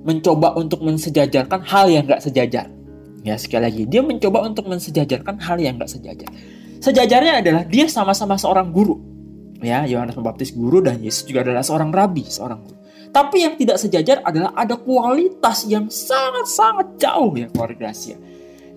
mencoba 0.04 0.56
untuk 0.56 0.84
mensejajarkan 0.84 1.64
hal 1.66 1.92
yang 1.92 2.08
gak 2.08 2.24
sejajar. 2.24 2.72
Ya 3.24 3.36
sekali 3.36 3.64
lagi, 3.68 3.84
dia 3.84 4.00
mencoba 4.00 4.48
untuk 4.48 4.72
mensejajarkan 4.72 5.40
hal 5.44 5.58
yang 5.60 5.76
gak 5.76 5.92
sejajar. 5.92 6.30
Sejajarnya 6.80 7.44
adalah 7.44 7.64
dia 7.68 7.92
sama-sama 7.92 8.40
seorang 8.40 8.72
guru. 8.72 8.96
Ya, 9.60 9.84
Yohanes 9.84 10.16
Pembaptis 10.16 10.56
guru 10.56 10.80
dan 10.80 11.04
Yesus 11.04 11.28
juga 11.28 11.44
adalah 11.44 11.60
seorang 11.60 11.92
rabi, 11.92 12.24
seorang 12.24 12.64
guru. 12.64 12.80
Tapi 13.10 13.44
yang 13.44 13.60
tidak 13.60 13.82
sejajar 13.82 14.24
adalah 14.24 14.56
ada 14.56 14.80
kualitas 14.80 15.68
yang 15.68 15.92
sangat-sangat 15.92 16.96
jauh 17.02 17.36
ya 17.36 17.52
kualitasnya. 17.52 18.16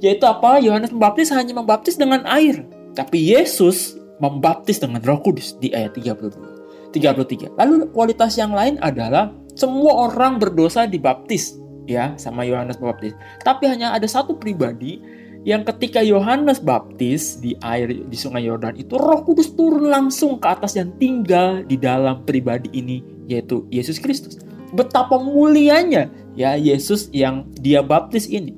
Yaitu 0.03 0.27
apa? 0.27 0.59
Yohanes 0.59 0.91
Pembaptis 0.91 1.31
hanya 1.31 1.55
membaptis 1.55 1.95
dengan 1.95 2.27
air. 2.27 2.67
Tapi 2.99 3.23
Yesus 3.23 3.95
membaptis 4.19 4.83
dengan 4.83 4.99
roh 5.07 5.23
kudus 5.23 5.55
di 5.63 5.71
ayat 5.71 5.95
32. 5.95 6.91
33. 6.91 7.55
Lalu 7.57 7.89
kualitas 7.95 8.35
yang 8.35 8.51
lain 8.51 8.77
adalah 8.83 9.31
semua 9.53 10.09
orang 10.09 10.41
berdosa 10.41 10.89
dibaptis 10.89 11.61
ya 11.87 12.15
sama 12.17 12.47
Yohanes 12.47 12.79
Pembaptis. 12.79 13.15
Tapi 13.43 13.69
hanya 13.69 13.93
ada 13.93 14.07
satu 14.07 14.37
pribadi 14.37 15.03
yang 15.43 15.67
ketika 15.67 15.99
Yohanes 15.99 16.63
baptis 16.63 17.43
di 17.43 17.59
air 17.67 17.91
di 17.91 18.17
Sungai 18.17 18.47
Yordan 18.47 18.79
itu 18.79 18.95
Roh 18.95 19.27
Kudus 19.27 19.51
turun 19.59 19.91
langsung 19.91 20.39
ke 20.39 20.47
atas 20.47 20.79
dan 20.79 20.95
tinggal 21.03 21.67
di 21.67 21.75
dalam 21.75 22.23
pribadi 22.23 22.71
ini 22.71 23.03
yaitu 23.27 23.67
Yesus 23.69 23.99
Kristus. 23.99 24.39
Betapa 24.73 25.19
mulianya 25.19 26.09
ya 26.39 26.55
Yesus 26.57 27.11
yang 27.13 27.51
dia 27.59 27.83
baptis 27.83 28.31
ini. 28.31 28.57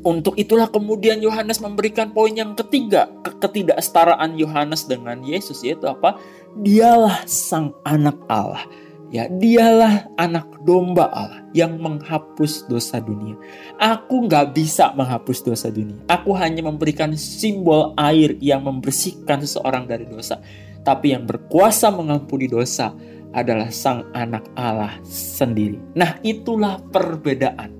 Untuk 0.00 0.32
itulah 0.40 0.72
kemudian 0.72 1.20
Yohanes 1.20 1.60
memberikan 1.60 2.08
poin 2.16 2.32
yang 2.32 2.56
ketiga, 2.56 3.04
ketidaksetaraan 3.20 4.32
Yohanes 4.32 4.88
dengan 4.88 5.20
Yesus 5.20 5.60
yaitu 5.60 5.84
apa? 5.84 6.16
Dialah 6.56 7.28
sang 7.28 7.76
anak 7.84 8.16
Allah 8.26 8.64
Ya, 9.10 9.26
dialah 9.26 10.06
anak 10.22 10.62
domba 10.62 11.10
Allah 11.10 11.42
yang 11.50 11.82
menghapus 11.82 12.70
dosa 12.70 13.02
dunia. 13.02 13.34
Aku 13.82 14.30
nggak 14.30 14.54
bisa 14.54 14.94
menghapus 14.94 15.42
dosa 15.42 15.66
dunia. 15.66 15.98
Aku 16.06 16.30
hanya 16.38 16.62
memberikan 16.62 17.18
simbol 17.18 17.90
air 17.98 18.38
yang 18.38 18.62
membersihkan 18.62 19.42
seseorang 19.42 19.90
dari 19.90 20.06
dosa. 20.06 20.38
Tapi 20.86 21.10
yang 21.10 21.26
berkuasa 21.26 21.90
mengampuni 21.90 22.46
dosa 22.46 22.94
adalah 23.34 23.74
sang 23.74 24.06
anak 24.14 24.46
Allah 24.54 24.94
sendiri. 25.06 25.78
Nah, 25.98 26.18
itulah 26.22 26.78
perbedaan. 26.94 27.74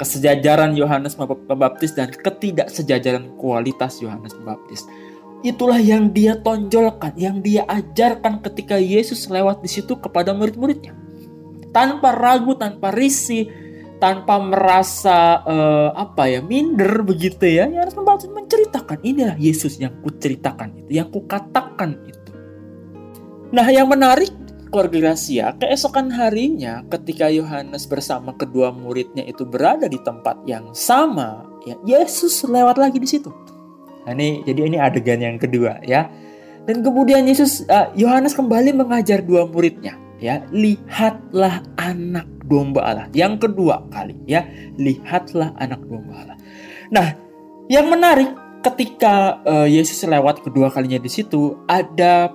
Kesejajaran 0.00 0.72
Yohanes 0.80 1.12
Pembaptis 1.12 1.92
dan 1.92 2.08
ketidaksejajaran 2.08 3.36
kualitas 3.36 4.00
Yohanes 4.00 4.32
Pembaptis. 4.32 4.88
Itulah 5.40 5.80
yang 5.80 6.12
dia 6.12 6.36
tonjolkan, 6.36 7.16
yang 7.16 7.40
dia 7.40 7.64
ajarkan 7.64 8.44
ketika 8.44 8.76
Yesus 8.76 9.24
lewat 9.32 9.64
di 9.64 9.72
situ 9.72 9.96
kepada 9.96 10.36
murid-muridnya. 10.36 10.92
Tanpa 11.72 12.12
ragu, 12.12 12.52
tanpa 12.60 12.92
risih, 12.92 13.48
tanpa 13.96 14.36
merasa 14.36 15.40
uh, 15.48 15.96
apa 15.96 16.28
ya 16.28 16.44
minder 16.44 17.00
begitu 17.00 17.40
ya. 17.48 17.64
Yang 17.72 17.88
harus 17.88 17.96
membantu 17.96 18.24
menceritakan 18.36 18.98
inilah 19.00 19.36
Yesus 19.40 19.80
yang 19.80 19.96
kuceritakan 20.04 20.84
itu, 20.84 21.00
yang 21.00 21.08
kukatakan 21.08 21.96
itu. 22.04 22.30
Nah, 23.50 23.64
yang 23.72 23.88
menarik 23.88 24.30
keluarga 24.70 25.10
Gracia, 25.10 25.56
keesokan 25.56 26.14
harinya 26.14 26.86
ketika 26.86 27.32
Yohanes 27.32 27.88
bersama 27.90 28.36
kedua 28.38 28.70
muridnya 28.70 29.26
itu 29.26 29.42
berada 29.42 29.90
di 29.90 29.98
tempat 29.98 30.44
yang 30.46 30.70
sama, 30.76 31.48
ya 31.64 31.74
Yesus 31.82 32.44
lewat 32.46 32.76
lagi 32.76 33.00
di 33.02 33.08
situ. 33.08 33.32
Nah, 34.06 34.12
ini 34.16 34.42
jadi 34.46 34.60
ini 34.66 34.76
adegan 34.80 35.20
yang 35.20 35.36
kedua 35.36 35.80
ya. 35.84 36.08
Dan 36.64 36.84
kemudian 36.84 37.24
Yesus 37.24 37.64
uh, 37.66 37.88
Yohanes 37.96 38.36
kembali 38.36 38.76
mengajar 38.76 39.24
dua 39.24 39.48
muridnya 39.48 39.96
ya, 40.20 40.44
lihatlah 40.52 41.64
anak 41.80 42.28
domba 42.46 42.84
Allah. 42.84 43.06
Yang 43.16 43.48
kedua 43.48 43.88
kali 43.88 44.14
ya, 44.28 44.44
lihatlah 44.76 45.56
anak 45.56 45.80
domba 45.88 46.12
Allah. 46.26 46.38
Nah, 46.92 47.08
yang 47.72 47.88
menarik 47.88 48.30
ketika 48.60 49.40
uh, 49.48 49.66
Yesus 49.66 50.04
lewat 50.04 50.44
kedua 50.44 50.68
kalinya 50.68 51.00
di 51.00 51.08
situ 51.08 51.56
ada 51.64 52.28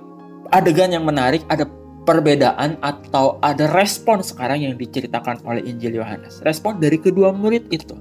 adegan 0.50 0.90
yang 0.90 1.06
menarik, 1.06 1.46
ada 1.46 1.70
perbedaan 2.06 2.78
atau 2.82 3.38
ada 3.42 3.66
respon 3.74 4.22
sekarang 4.22 4.62
yang 4.62 4.74
diceritakan 4.78 5.42
oleh 5.42 5.62
Injil 5.66 5.98
Yohanes. 5.98 6.42
Respon 6.42 6.78
dari 6.78 6.98
kedua 7.02 7.34
murid 7.34 7.70
itu. 7.70 7.94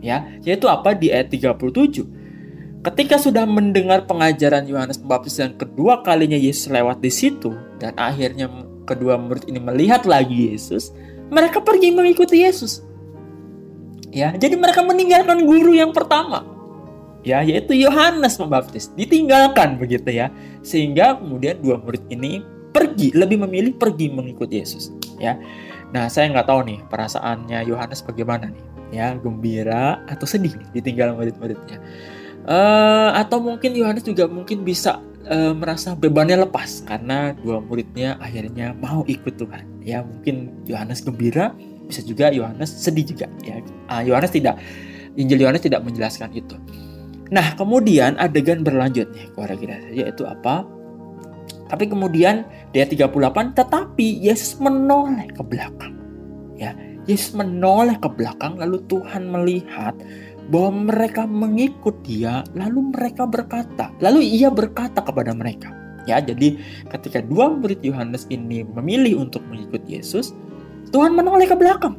Ya, 0.00 0.24
yaitu 0.40 0.64
apa 0.64 0.96
di 0.96 1.12
ayat 1.12 1.28
37 1.28 2.19
Ketika 2.80 3.20
sudah 3.20 3.44
mendengar 3.44 4.08
pengajaran 4.08 4.64
Yohanes 4.64 4.96
Pembaptis 4.96 5.36
dan 5.36 5.52
kedua 5.52 6.00
kalinya 6.00 6.40
Yesus 6.40 6.72
lewat 6.72 7.04
di 7.04 7.12
situ 7.12 7.52
dan 7.76 7.92
akhirnya 8.00 8.48
kedua 8.88 9.20
murid 9.20 9.44
ini 9.52 9.60
melihat 9.60 10.08
lagi 10.08 10.48
Yesus, 10.48 10.88
mereka 11.28 11.60
pergi 11.60 11.92
mengikuti 11.92 12.40
Yesus. 12.40 12.80
Ya, 14.08 14.32
jadi 14.32 14.56
mereka 14.56 14.80
meninggalkan 14.80 15.44
guru 15.44 15.76
yang 15.76 15.92
pertama. 15.92 16.42
Ya, 17.20 17.44
yaitu 17.44 17.76
Yohanes 17.76 18.40
Pembaptis, 18.40 18.88
ditinggalkan 18.96 19.76
begitu 19.76 20.08
ya. 20.08 20.32
Sehingga 20.64 21.20
kemudian 21.20 21.60
dua 21.60 21.76
murid 21.76 22.08
ini 22.08 22.40
pergi, 22.72 23.12
lebih 23.12 23.44
memilih 23.44 23.76
pergi 23.76 24.08
mengikuti 24.08 24.56
Yesus, 24.56 24.88
ya. 25.20 25.36
Nah, 25.92 26.08
saya 26.08 26.32
nggak 26.32 26.48
tahu 26.48 26.64
nih 26.64 26.80
perasaannya 26.88 27.60
Yohanes 27.68 28.00
bagaimana 28.02 28.48
nih, 28.48 28.64
ya, 28.88 29.12
gembira 29.20 30.00
atau 30.08 30.24
sedih 30.24 30.56
ditinggal 30.72 31.12
murid-muridnya. 31.12 31.76
Uh, 32.40 33.12
atau 33.14 33.36
mungkin 33.36 33.76
Yohanes 33.76 34.02
juga 34.02 34.24
mungkin 34.24 34.64
bisa 34.64 34.98
uh, 35.28 35.52
merasa 35.52 35.92
bebannya 35.92 36.40
lepas 36.48 36.82
karena 36.88 37.36
dua 37.36 37.60
muridnya 37.60 38.16
akhirnya 38.16 38.72
mau 38.80 39.04
ikut 39.04 39.36
Tuhan. 39.36 39.84
Ya 39.84 40.00
mungkin 40.00 40.64
Yohanes 40.64 41.04
gembira, 41.04 41.52
bisa 41.84 42.00
juga 42.00 42.32
Yohanes 42.32 42.72
sedih 42.72 43.12
juga. 43.12 43.26
Ya 43.44 43.60
uh, 43.92 44.02
Yohanes 44.02 44.32
tidak 44.32 44.56
Injil 45.20 45.42
Yohanes 45.42 45.62
tidak 45.62 45.84
menjelaskan 45.84 46.32
itu. 46.32 46.56
Nah 47.30 47.54
kemudian 47.54 48.18
adegan 48.18 48.66
berlanjut 48.66 49.10
keluarga 49.36 49.56
kita 49.58 49.76
yaitu 49.92 50.24
apa? 50.26 50.66
Tapi 51.70 51.86
kemudian 51.86 52.42
dia 52.74 52.82
38 52.82 53.14
tetapi 53.54 54.06
Yesus 54.26 54.58
menoleh 54.58 55.30
ke 55.30 55.42
belakang. 55.46 55.94
Ya, 56.58 56.74
Yesus 57.06 57.32
menoleh 57.32 57.94
ke 58.02 58.10
belakang 58.10 58.58
lalu 58.58 58.82
Tuhan 58.90 59.30
melihat 59.30 59.94
bahwa 60.50 60.90
mereka 60.90 61.30
mengikut 61.30 62.02
dia, 62.02 62.42
lalu 62.58 62.90
mereka 62.90 63.22
berkata, 63.24 63.94
lalu 64.02 64.26
ia 64.26 64.50
berkata 64.50 64.98
kepada 64.98 65.30
mereka. 65.30 65.70
Ya, 66.10 66.18
jadi 66.18 66.58
ketika 66.90 67.22
dua 67.22 67.54
murid 67.54 67.78
Yohanes 67.86 68.26
ini 68.34 68.66
memilih 68.66 69.22
untuk 69.22 69.46
mengikut 69.46 69.86
Yesus, 69.86 70.34
Tuhan 70.90 71.14
menoleh 71.14 71.46
ke 71.46 71.54
belakang. 71.54 71.94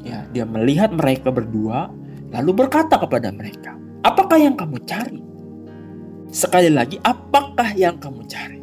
Ya, 0.00 0.24
dia 0.32 0.48
melihat 0.48 0.96
mereka 0.96 1.28
berdua, 1.28 1.92
lalu 2.32 2.64
berkata 2.64 2.96
kepada 2.96 3.28
mereka, 3.28 3.76
"Apakah 4.00 4.40
yang 4.40 4.56
kamu 4.56 4.80
cari?" 4.88 5.20
Sekali 6.32 6.72
lagi, 6.72 6.96
apakah 7.04 7.76
yang 7.76 8.00
kamu 8.00 8.24
cari? 8.24 8.58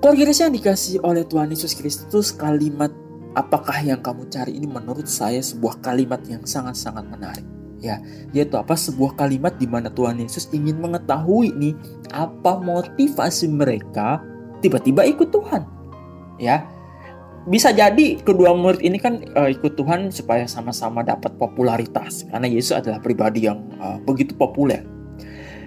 Keluarga 0.00 0.48
yang 0.48 0.52
dikasih 0.52 1.00
oleh 1.04 1.24
Tuhan 1.28 1.52
Yesus 1.52 1.76
Kristus, 1.76 2.32
kalimat 2.32 2.92
apakah 3.36 3.84
yang 3.84 4.00
kamu 4.00 4.28
cari 4.32 4.56
ini 4.56 4.68
menurut 4.68 5.08
saya 5.08 5.40
sebuah 5.44 5.80
kalimat 5.80 6.20
yang 6.28 6.44
sangat-sangat 6.44 7.04
menarik 7.08 7.46
ya 7.84 8.00
yaitu 8.32 8.56
apa 8.56 8.72
sebuah 8.72 9.12
kalimat 9.20 9.52
di 9.60 9.68
mana 9.68 9.92
Tuhan 9.92 10.16
Yesus 10.16 10.48
ingin 10.56 10.80
mengetahui 10.80 11.52
nih 11.52 11.76
apa 12.16 12.56
motivasi 12.64 13.52
mereka 13.52 14.24
tiba-tiba 14.64 15.04
ikut 15.04 15.28
Tuhan 15.28 15.68
ya 16.40 16.64
bisa 17.44 17.76
jadi 17.76 18.24
kedua 18.24 18.56
murid 18.56 18.80
ini 18.80 18.96
kan 18.96 19.20
uh, 19.36 19.52
ikut 19.52 19.76
Tuhan 19.76 20.08
supaya 20.08 20.48
sama-sama 20.48 21.04
dapat 21.04 21.36
popularitas 21.36 22.24
karena 22.32 22.48
Yesus 22.48 22.72
adalah 22.72 23.04
pribadi 23.04 23.44
yang 23.44 23.60
uh, 23.76 24.00
begitu 24.00 24.32
populer. 24.32 24.80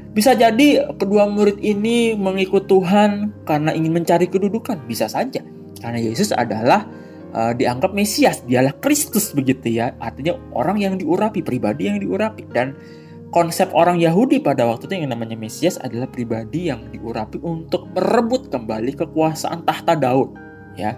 Bisa 0.10 0.34
jadi 0.34 0.90
kedua 0.98 1.30
murid 1.30 1.62
ini 1.62 2.18
mengikut 2.18 2.66
Tuhan 2.66 3.30
karena 3.46 3.78
ingin 3.78 3.94
mencari 3.94 4.26
kedudukan, 4.26 4.82
bisa 4.90 5.06
saja. 5.06 5.46
Karena 5.78 6.02
Yesus 6.02 6.34
adalah 6.34 6.90
uh, 7.38 7.54
dianggap 7.54 7.94
Mesias, 7.94 8.42
dialah 8.42 8.74
Kristus 8.82 9.30
begitu 9.38 9.78
ya. 9.78 9.94
Artinya 10.02 10.34
orang 10.58 10.82
yang 10.82 10.98
diurapi, 10.98 11.46
pribadi 11.46 11.86
yang 11.86 12.02
diurapi 12.02 12.50
dan 12.50 12.74
konsep 13.30 13.70
orang 13.78 14.02
Yahudi 14.02 14.42
pada 14.42 14.66
waktu 14.66 14.90
itu 14.90 15.06
yang 15.06 15.14
namanya 15.14 15.38
Mesias 15.38 15.78
adalah 15.78 16.10
pribadi 16.10 16.74
yang 16.74 16.90
diurapi 16.90 17.38
untuk 17.46 17.86
merebut 17.94 18.50
kembali 18.50 18.98
kekuasaan 18.98 19.68
tahta 19.68 20.00
Daud 20.00 20.32
ya 20.80 20.96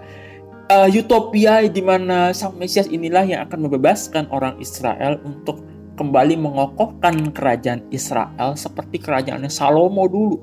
uh, 0.70 0.88
utopia 0.88 1.66
di 1.66 1.82
mana 1.82 2.30
sang 2.30 2.54
Mesias 2.54 2.86
inilah 2.86 3.26
yang 3.26 3.40
akan 3.50 3.66
membebaskan 3.66 4.30
orang 4.30 4.56
Israel 4.62 5.18
untuk 5.26 5.66
kembali 5.98 6.38
mengokohkan 6.38 7.34
kerajaan 7.34 7.84
Israel 7.92 8.56
seperti 8.56 9.02
kerajaannya 9.02 9.50
Salomo 9.50 10.06
dulu. 10.06 10.38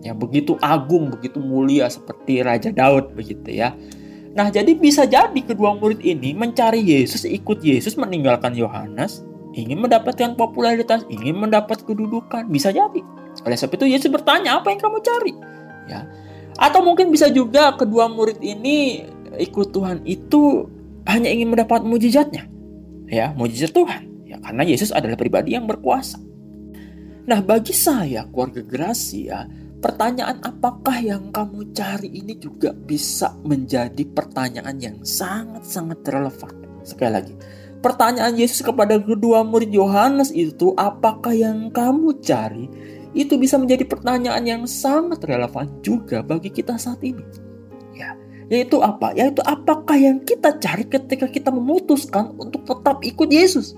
yang 0.00 0.16
begitu 0.16 0.56
agung, 0.64 1.12
begitu 1.12 1.44
mulia 1.44 1.84
seperti 1.92 2.40
Raja 2.40 2.72
Daud 2.72 3.12
begitu 3.12 3.52
ya. 3.52 3.76
Nah, 4.30 4.46
jadi 4.46 4.78
bisa 4.78 5.10
jadi 5.10 5.40
kedua 5.42 5.74
murid 5.74 5.98
ini 6.06 6.30
mencari 6.30 6.78
Yesus, 6.78 7.26
ikut 7.26 7.66
Yesus 7.66 7.98
meninggalkan 7.98 8.54
Yohanes, 8.54 9.26
ingin 9.58 9.82
mendapatkan 9.82 10.38
popularitas, 10.38 11.02
ingin 11.10 11.34
mendapat 11.34 11.82
kedudukan, 11.82 12.46
bisa 12.46 12.70
jadi. 12.70 13.02
Oleh 13.42 13.56
sebab 13.58 13.74
itu 13.82 13.90
Yesus 13.90 14.10
bertanya, 14.10 14.62
"Apa 14.62 14.70
yang 14.70 14.78
kamu 14.78 14.98
cari?" 15.02 15.34
Ya. 15.90 16.06
Atau 16.60 16.86
mungkin 16.86 17.10
bisa 17.10 17.26
juga 17.26 17.74
kedua 17.74 18.06
murid 18.06 18.38
ini 18.38 19.06
ikut 19.38 19.74
Tuhan 19.74 20.06
itu 20.06 20.66
hanya 21.10 21.30
ingin 21.30 21.50
mendapat 21.50 21.82
mujizatnya. 21.82 22.46
Ya, 23.10 23.34
mujizat 23.34 23.74
Tuhan. 23.74 24.06
Ya, 24.30 24.38
karena 24.38 24.62
Yesus 24.62 24.94
adalah 24.94 25.18
pribadi 25.18 25.58
yang 25.58 25.66
berkuasa. 25.66 26.22
Nah, 27.26 27.42
bagi 27.42 27.74
saya 27.74 28.26
keluarga 28.30 28.62
Gerasi 28.62 29.26
ya, 29.26 29.46
pertanyaan 29.80 30.38
apakah 30.44 31.00
yang 31.00 31.32
kamu 31.32 31.72
cari 31.72 32.12
ini 32.12 32.36
juga 32.36 32.76
bisa 32.76 33.32
menjadi 33.42 34.04
pertanyaan 34.12 34.76
yang 34.76 34.96
sangat-sangat 35.00 36.04
relevan. 36.04 36.52
Sekali 36.84 37.12
lagi, 37.12 37.34
pertanyaan 37.80 38.36
Yesus 38.36 38.60
kepada 38.60 39.00
kedua 39.00 39.40
murid 39.42 39.72
Yohanes 39.72 40.30
itu, 40.36 40.76
apakah 40.76 41.32
yang 41.32 41.72
kamu 41.72 42.20
cari? 42.20 42.68
Itu 43.16 43.40
bisa 43.40 43.58
menjadi 43.58 43.88
pertanyaan 43.88 44.44
yang 44.46 44.62
sangat 44.70 45.24
relevan 45.26 45.66
juga 45.82 46.22
bagi 46.22 46.52
kita 46.52 46.78
saat 46.78 47.02
ini. 47.02 47.24
Ya, 47.96 48.14
yaitu 48.52 48.78
apa? 48.78 49.16
Yaitu 49.18 49.42
apakah 49.42 49.98
yang 49.98 50.22
kita 50.22 50.60
cari 50.62 50.86
ketika 50.86 51.26
kita 51.26 51.50
memutuskan 51.50 52.36
untuk 52.38 52.62
tetap 52.68 53.02
ikut 53.02 53.28
Yesus? 53.32 53.74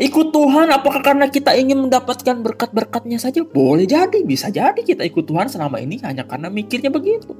Ikut 0.00 0.32
Tuhan 0.32 0.72
apakah 0.72 1.04
karena 1.04 1.28
kita 1.28 1.52
ingin 1.52 1.84
mendapatkan 1.84 2.40
berkat-berkatnya 2.40 3.20
saja? 3.20 3.44
Boleh 3.44 3.84
jadi, 3.84 4.24
bisa 4.24 4.48
jadi 4.48 4.80
kita 4.80 5.04
ikut 5.04 5.28
Tuhan 5.28 5.52
selama 5.52 5.76
ini 5.84 6.00
hanya 6.00 6.24
karena 6.24 6.48
mikirnya 6.48 6.88
begitu. 6.88 7.36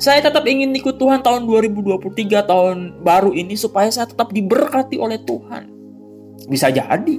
Saya 0.00 0.22
tetap 0.24 0.46
ingin 0.46 0.72
ikut 0.72 0.96
Tuhan 0.96 1.20
tahun 1.20 1.44
2023 1.44 2.06
tahun 2.46 2.76
baru 3.04 3.34
ini 3.34 3.58
supaya 3.58 3.90
saya 3.92 4.08
tetap 4.08 4.32
diberkati 4.32 4.96
oleh 4.96 5.20
Tuhan. 5.26 5.68
Bisa 6.48 6.72
jadi. 6.72 7.16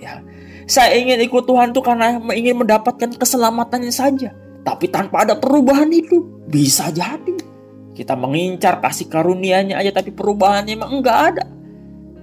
Ya. 0.00 0.24
Saya 0.66 0.98
ingin 0.98 1.22
ikut 1.22 1.46
Tuhan 1.46 1.70
itu 1.70 1.80
karena 1.84 2.18
ingin 2.34 2.64
mendapatkan 2.64 3.14
keselamatannya 3.14 3.94
saja 3.94 4.34
tapi 4.62 4.90
tanpa 4.90 5.22
ada 5.22 5.38
perubahan 5.38 5.90
hidup. 5.90 6.50
Bisa 6.50 6.90
jadi. 6.90 7.36
Kita 7.92 8.16
mengincar 8.16 8.80
kasih 8.80 9.06
karunia-Nya 9.06 9.78
aja 9.78 10.00
tapi 10.00 10.10
perubahannya 10.10 10.74
emang 10.74 10.98
enggak 10.98 11.18
ada. 11.30 11.44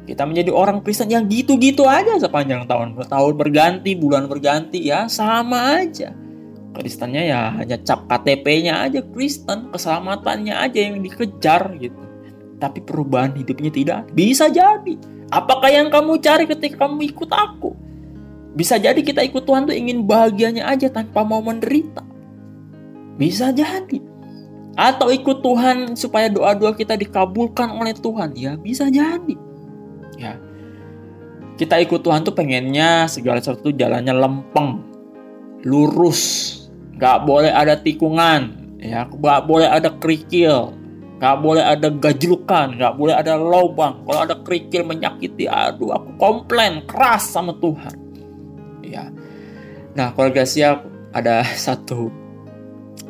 Kita 0.10 0.26
menjadi 0.26 0.50
orang 0.50 0.82
Kristen 0.82 1.13
yang 1.13 1.30
gitu-gitu 1.30 1.86
aja 1.86 2.17
sepanjang 2.17 2.65
tahun. 2.65 2.98
Tahun 2.98 3.34
berganti, 3.38 3.93
bulan 3.93 4.26
berganti 4.26 4.82
ya 4.82 5.06
sama 5.06 5.86
aja. 5.86 6.10
Kristennya 6.74 7.30
ya 7.30 7.41
hanya 7.54 7.78
cap 7.86 8.10
KTP-nya 8.10 8.89
aja 8.89 9.06
Kristen, 9.06 9.69
keselamatannya 9.69 10.58
aja 10.58 10.80
yang 10.82 11.06
dikejar 11.06 11.78
gitu. 11.78 12.02
Tapi 12.58 12.82
perubahan 12.82 13.38
hidupnya 13.38 13.69
tidak. 13.69 14.00
Bisa 14.17 14.50
jadi. 14.50 14.98
Apakah 15.30 15.69
yang 15.69 15.93
kamu 15.93 16.17
cari 16.26 16.50
ketika 16.50 16.89
kamu 16.89 17.13
ikut 17.13 17.30
aku? 17.30 17.78
Bisa 18.58 18.82
jadi 18.82 18.98
kita 18.98 19.22
ikut 19.30 19.45
Tuhan 19.45 19.69
tuh 19.69 19.78
ingin 19.78 20.10
bahagianya 20.10 20.65
aja 20.65 20.89
tanpa 20.89 21.22
mau 21.22 21.45
menderita. 21.45 22.02
Bisa 23.13 23.54
jadi. 23.54 24.02
Atau 24.74 25.13
ikut 25.13 25.45
Tuhan 25.45 25.93
supaya 25.93 26.34
doa-doa 26.34 26.74
kita 26.74 26.98
dikabulkan 26.98 27.69
oleh 27.78 27.93
Tuhan. 27.93 28.34
Ya 28.34 28.58
bisa 28.58 28.89
jadi. 28.89 29.49
Kita 31.60 31.76
ikut 31.76 32.00
Tuhan 32.00 32.24
tuh 32.24 32.32
pengennya 32.32 33.12
segala 33.12 33.43
sesuatu 33.43 33.76
jalannya 33.76 34.15
lempeng. 34.15 34.80
Lurus. 35.67 36.56
Gak 36.95 37.28
boleh 37.28 37.52
ada 37.52 37.76
tikungan. 37.76 38.56
Ya, 38.80 39.04
gak 39.04 39.43
boleh 39.43 39.67
ada 39.67 39.91
kerikil. 40.00 40.72
Gak 41.19 41.43
boleh 41.43 41.60
ada 41.60 41.91
gajlukan, 41.91 42.80
gak 42.80 42.95
boleh 42.95 43.12
ada 43.12 43.36
lubang. 43.36 44.08
Kalau 44.08 44.24
ada 44.24 44.39
kerikil 44.39 44.88
menyakiti, 44.88 45.52
aduh 45.52 45.91
aku 45.91 46.15
komplain 46.15 46.88
keras 46.88 47.28
sama 47.28 47.52
Tuhan. 47.60 47.91
Ya. 48.80 49.12
Nah, 50.00 50.15
keluarga 50.15 50.48
siap 50.48 50.88
ada 51.12 51.43
satu 51.67 52.08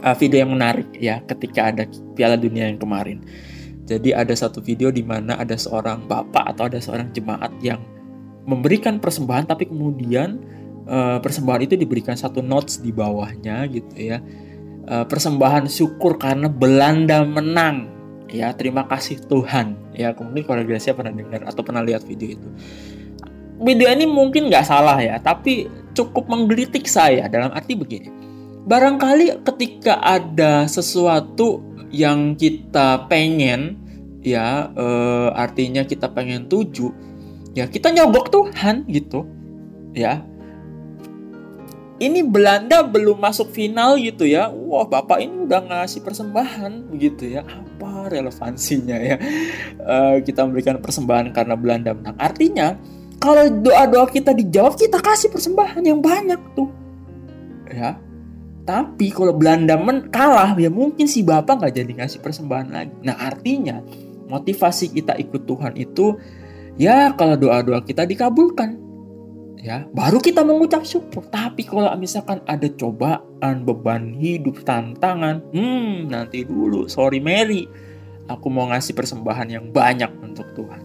uh, 0.02 0.16
video 0.18 0.42
yang 0.42 0.58
menarik 0.58 0.90
ya 0.98 1.22
ketika 1.30 1.70
ada 1.70 1.86
Piala 2.18 2.34
Dunia 2.34 2.66
yang 2.66 2.82
kemarin. 2.82 3.22
Jadi 3.86 4.10
ada 4.10 4.34
satu 4.34 4.58
video 4.58 4.90
di 4.90 5.06
mana 5.06 5.38
ada 5.38 5.54
seorang 5.54 6.10
bapak 6.10 6.58
atau 6.58 6.66
ada 6.66 6.82
seorang 6.82 7.14
jemaat 7.14 7.54
yang 7.62 7.78
memberikan 8.50 8.98
persembahan 8.98 9.46
tapi 9.46 9.70
kemudian 9.70 10.42
uh, 10.90 11.22
persembahan 11.22 11.70
itu 11.70 11.78
diberikan 11.78 12.18
satu 12.18 12.42
notes 12.42 12.82
di 12.82 12.90
bawahnya 12.90 13.70
gitu 13.70 13.94
ya. 13.94 14.18
Uh, 14.90 15.06
persembahan 15.06 15.70
syukur 15.70 16.18
karena 16.18 16.50
Belanda 16.50 17.22
menang. 17.22 17.94
Ya, 18.30 18.54
terima 18.54 18.86
kasih 18.90 19.22
Tuhan. 19.26 19.94
Ya, 19.94 20.14
mungkin 20.18 20.46
kalau 20.46 20.62
Gracia 20.66 20.94
pernah 20.94 21.14
dengar 21.14 21.46
atau 21.46 21.62
pernah 21.62 21.82
lihat 21.86 22.06
video 22.06 22.34
itu. 22.34 22.50
Video 23.62 23.90
ini 23.90 24.06
mungkin 24.10 24.50
nggak 24.50 24.66
salah 24.66 24.98
ya, 24.98 25.18
tapi 25.22 25.70
cukup 25.94 26.30
menggelitik 26.30 26.86
saya 26.90 27.26
dalam 27.30 27.54
arti 27.54 27.74
begini 27.78 28.10
barangkali 28.70 29.42
ketika 29.50 29.98
ada 29.98 30.70
sesuatu 30.70 31.66
yang 31.90 32.38
kita 32.38 33.10
pengen 33.10 33.82
ya 34.22 34.70
e, 34.78 34.88
artinya 35.34 35.82
kita 35.82 36.12
pengen 36.14 36.46
tuju 36.46 36.94
ya 37.60 37.66
kita 37.68 37.92
nyogok 37.92 38.32
Tuhan 38.32 38.88
gitu. 38.88 39.28
Ya. 39.92 40.24
Ini 42.00 42.24
Belanda 42.24 42.80
belum 42.80 43.20
masuk 43.20 43.52
final 43.52 44.00
gitu 44.00 44.24
ya. 44.24 44.48
Wah 44.48 44.88
bapak 44.88 45.20
ini 45.20 45.44
udah 45.44 45.60
ngasih 45.68 46.00
persembahan 46.00 46.88
begitu 46.88 47.36
ya. 47.36 47.44
Apa 47.44 48.08
relevansinya 48.08 48.96
ya? 48.96 49.20
E, 49.76 50.24
kita 50.24 50.48
memberikan 50.48 50.80
persembahan 50.80 51.36
karena 51.36 51.60
Belanda 51.60 51.92
menang. 51.92 52.16
Artinya 52.16 52.80
kalau 53.20 53.52
doa-doa 53.52 54.08
kita 54.08 54.32
dijawab 54.32 54.80
kita 54.80 55.04
kasih 55.04 55.28
persembahan 55.28 55.84
yang 55.84 56.00
banyak 56.00 56.40
tuh. 56.56 56.72
Ya. 57.68 58.00
Tapi 58.64 59.12
kalau 59.12 59.36
Belanda 59.36 59.76
men 59.76 60.08
kalah 60.08 60.56
ya 60.56 60.72
mungkin 60.72 61.04
si 61.04 61.20
bapak 61.20 61.60
nggak 61.60 61.74
jadi 61.84 61.92
ngasih 62.00 62.24
persembahan 62.24 62.68
lagi. 62.72 62.96
Nah 63.04 63.20
artinya 63.20 63.84
motivasi 64.32 64.96
kita 64.96 65.20
ikut 65.20 65.44
Tuhan 65.44 65.76
itu 65.76 66.16
ya 66.80 67.12
kalau 67.14 67.36
doa-doa 67.36 67.84
kita 67.84 68.08
dikabulkan 68.08 68.80
ya 69.60 69.84
baru 69.92 70.24
kita 70.24 70.42
mengucap 70.48 70.88
syukur. 70.88 71.28
Tapi 71.28 71.68
kalau 71.68 71.92
misalkan 72.00 72.40
ada 72.48 72.66
cobaan, 72.72 73.68
beban 73.68 74.16
hidup, 74.16 74.64
tantangan, 74.64 75.44
hmm 75.52 76.08
nanti 76.08 76.48
dulu 76.48 76.88
sorry 76.88 77.20
Mary, 77.20 77.68
aku 78.32 78.48
mau 78.48 78.72
ngasih 78.72 78.96
persembahan 78.96 79.48
yang 79.52 79.66
banyak 79.76 80.10
untuk 80.24 80.48
Tuhan. 80.56 80.82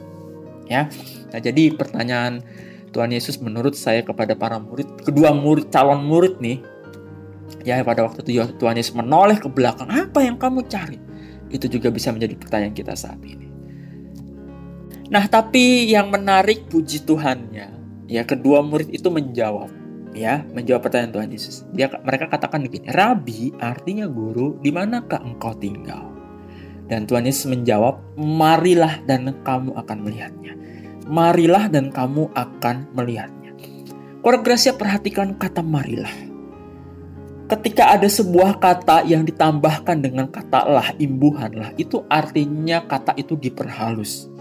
Ya, 0.64 0.88
nah 1.28 1.38
jadi 1.38 1.76
pertanyaan 1.76 2.42
Tuhan 2.90 3.12
Yesus 3.12 3.36
menurut 3.38 3.76
saya 3.76 4.00
kepada 4.00 4.32
para 4.34 4.56
murid, 4.56 5.06
kedua 5.06 5.30
murid 5.30 5.68
calon 5.68 6.02
murid 6.08 6.40
nih 6.40 6.74
Ya 7.64 7.80
pada 7.80 8.04
waktu 8.04 8.20
itu 8.20 8.44
Tuhan 8.60 8.76
Yesus 8.76 8.92
menoleh 8.92 9.40
ke 9.40 9.48
belakang, 9.48 9.88
apa 9.88 10.20
yang 10.20 10.36
kamu 10.36 10.68
cari? 10.68 11.00
Itu 11.48 11.64
juga 11.72 11.88
bisa 11.88 12.12
menjadi 12.12 12.36
pertanyaan 12.36 12.76
kita 12.76 12.92
saat 12.92 13.20
ini. 13.24 13.43
Nah 15.14 15.30
tapi 15.30 15.94
yang 15.94 16.10
menarik 16.10 16.66
puji 16.66 17.06
Tuhannya, 17.06 17.70
ya 18.10 18.26
kedua 18.26 18.66
murid 18.66 18.90
itu 18.90 19.06
menjawab, 19.14 19.70
ya 20.10 20.42
menjawab 20.50 20.90
pertanyaan 20.90 21.14
Tuhan 21.14 21.30
Yesus. 21.30 21.62
Dia 21.70 21.86
mereka 22.02 22.26
katakan 22.26 22.66
begini, 22.66 22.90
Rabi 22.90 23.54
artinya 23.62 24.10
guru, 24.10 24.58
di 24.58 24.74
manakah 24.74 25.22
engkau 25.22 25.54
tinggal? 25.54 26.10
Dan 26.90 27.06
Tuhan 27.06 27.30
Yesus 27.30 27.46
menjawab, 27.46 28.18
marilah 28.18 29.06
dan 29.06 29.30
kamu 29.46 29.78
akan 29.78 29.98
melihatnya. 30.02 30.58
Marilah 31.06 31.70
dan 31.70 31.94
kamu 31.94 32.34
akan 32.34 32.90
melihatnya. 32.98 33.54
Gracia 34.18 34.74
perhatikan 34.74 35.38
kata 35.38 35.62
marilah. 35.62 36.10
Ketika 37.46 37.94
ada 37.94 38.10
sebuah 38.10 38.58
kata 38.58 39.06
yang 39.06 39.22
ditambahkan 39.22 40.02
dengan 40.02 40.26
kata 40.26 40.66
lah, 40.66 40.90
imbuhan 40.98 41.54
lah, 41.54 41.70
itu 41.78 42.02
artinya 42.10 42.82
kata 42.82 43.14
itu 43.14 43.38
diperhalus. 43.38 44.33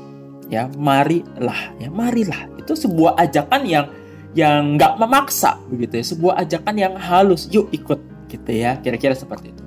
Ya, 0.51 0.67
marilah, 0.75 1.75
ya 1.79 1.89
marilah. 1.89 2.49
Itu 2.60 2.75
sebuah 2.75 3.19
ajakan 3.19 3.63
yang 3.67 3.86
yang 4.34 4.75
nggak 4.75 4.97
memaksa 4.97 5.62
begitu 5.69 6.01
ya, 6.01 6.06
sebuah 6.06 6.34
ajakan 6.43 6.75
yang 6.75 6.93
halus. 6.97 7.47
Yuk 7.53 7.69
ikut 7.71 7.99
gitu 8.27 8.51
ya, 8.51 8.77
kira-kira 8.82 9.13
seperti 9.13 9.53
itu. 9.53 9.63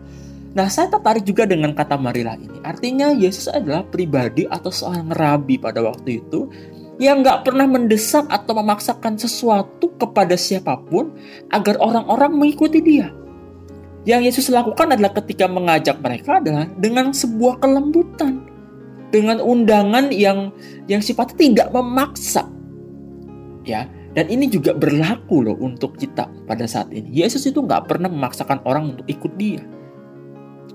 Nah, 0.57 0.73
saya 0.73 0.89
tertarik 0.89 1.21
juga 1.21 1.45
dengan 1.45 1.77
kata 1.77 2.01
marilah 2.01 2.41
ini. 2.41 2.65
Artinya 2.65 3.13
Yesus 3.13 3.45
adalah 3.45 3.85
pribadi 3.85 4.49
atau 4.49 4.73
seorang 4.73 5.13
rabi 5.13 5.61
pada 5.61 5.85
waktu 5.85 6.25
itu 6.25 6.49
yang 6.97 7.21
nggak 7.21 7.45
pernah 7.45 7.69
mendesak 7.69 8.25
atau 8.33 8.57
memaksakan 8.57 9.21
sesuatu 9.21 9.93
kepada 10.01 10.33
siapa 10.33 10.81
pun 10.81 11.13
agar 11.53 11.77
orang-orang 11.77 12.33
mengikuti 12.33 12.81
dia. 12.81 13.13
Yang 14.09 14.33
Yesus 14.33 14.47
lakukan 14.55 14.97
adalah 14.97 15.13
ketika 15.21 15.45
mengajak 15.51 16.01
mereka 16.01 16.41
adalah 16.41 16.65
dengan 16.79 17.13
sebuah 17.13 17.61
kelembutan, 17.61 18.49
dengan 19.11 19.39
undangan 19.43 20.11
yang 20.11 20.51
yang 20.91 21.03
sifatnya 21.03 21.37
tidak 21.39 21.69
memaksa. 21.71 22.47
Ya, 23.67 23.91
dan 24.15 24.31
ini 24.31 24.47
juga 24.47 24.73
berlaku 24.73 25.43
loh 25.43 25.59
untuk 25.59 25.99
kita 25.99 26.31
pada 26.47 26.65
saat 26.71 26.89
ini. 26.95 27.11
Yesus 27.11 27.45
itu 27.45 27.61
nggak 27.61 27.91
pernah 27.91 28.07
memaksakan 28.07 28.63
orang 28.63 28.95
untuk 28.95 29.07
ikut 29.11 29.33
dia. 29.35 29.63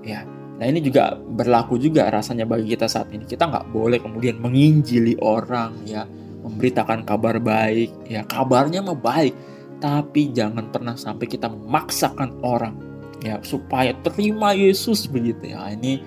Ya, 0.04 0.28
nah 0.60 0.68
ini 0.68 0.84
juga 0.84 1.16
berlaku 1.16 1.80
juga 1.80 2.06
rasanya 2.12 2.44
bagi 2.44 2.76
kita 2.76 2.86
saat 2.86 3.08
ini. 3.10 3.24
Kita 3.24 3.48
nggak 3.48 3.72
boleh 3.72 3.98
kemudian 3.98 4.36
menginjili 4.38 5.16
orang 5.24 5.72
ya, 5.88 6.04
memberitakan 6.44 7.08
kabar 7.08 7.40
baik. 7.40 7.90
Ya, 8.06 8.28
kabarnya 8.28 8.84
mah 8.84 8.98
baik, 8.98 9.32
tapi 9.80 10.30
jangan 10.30 10.68
pernah 10.68 10.94
sampai 10.94 11.26
kita 11.26 11.48
memaksakan 11.48 12.44
orang 12.44 12.92
ya 13.22 13.38
supaya 13.46 13.94
terima 14.02 14.50
Yesus 14.52 15.06
begitu 15.06 15.54
ya 15.54 15.70
ini 15.70 16.02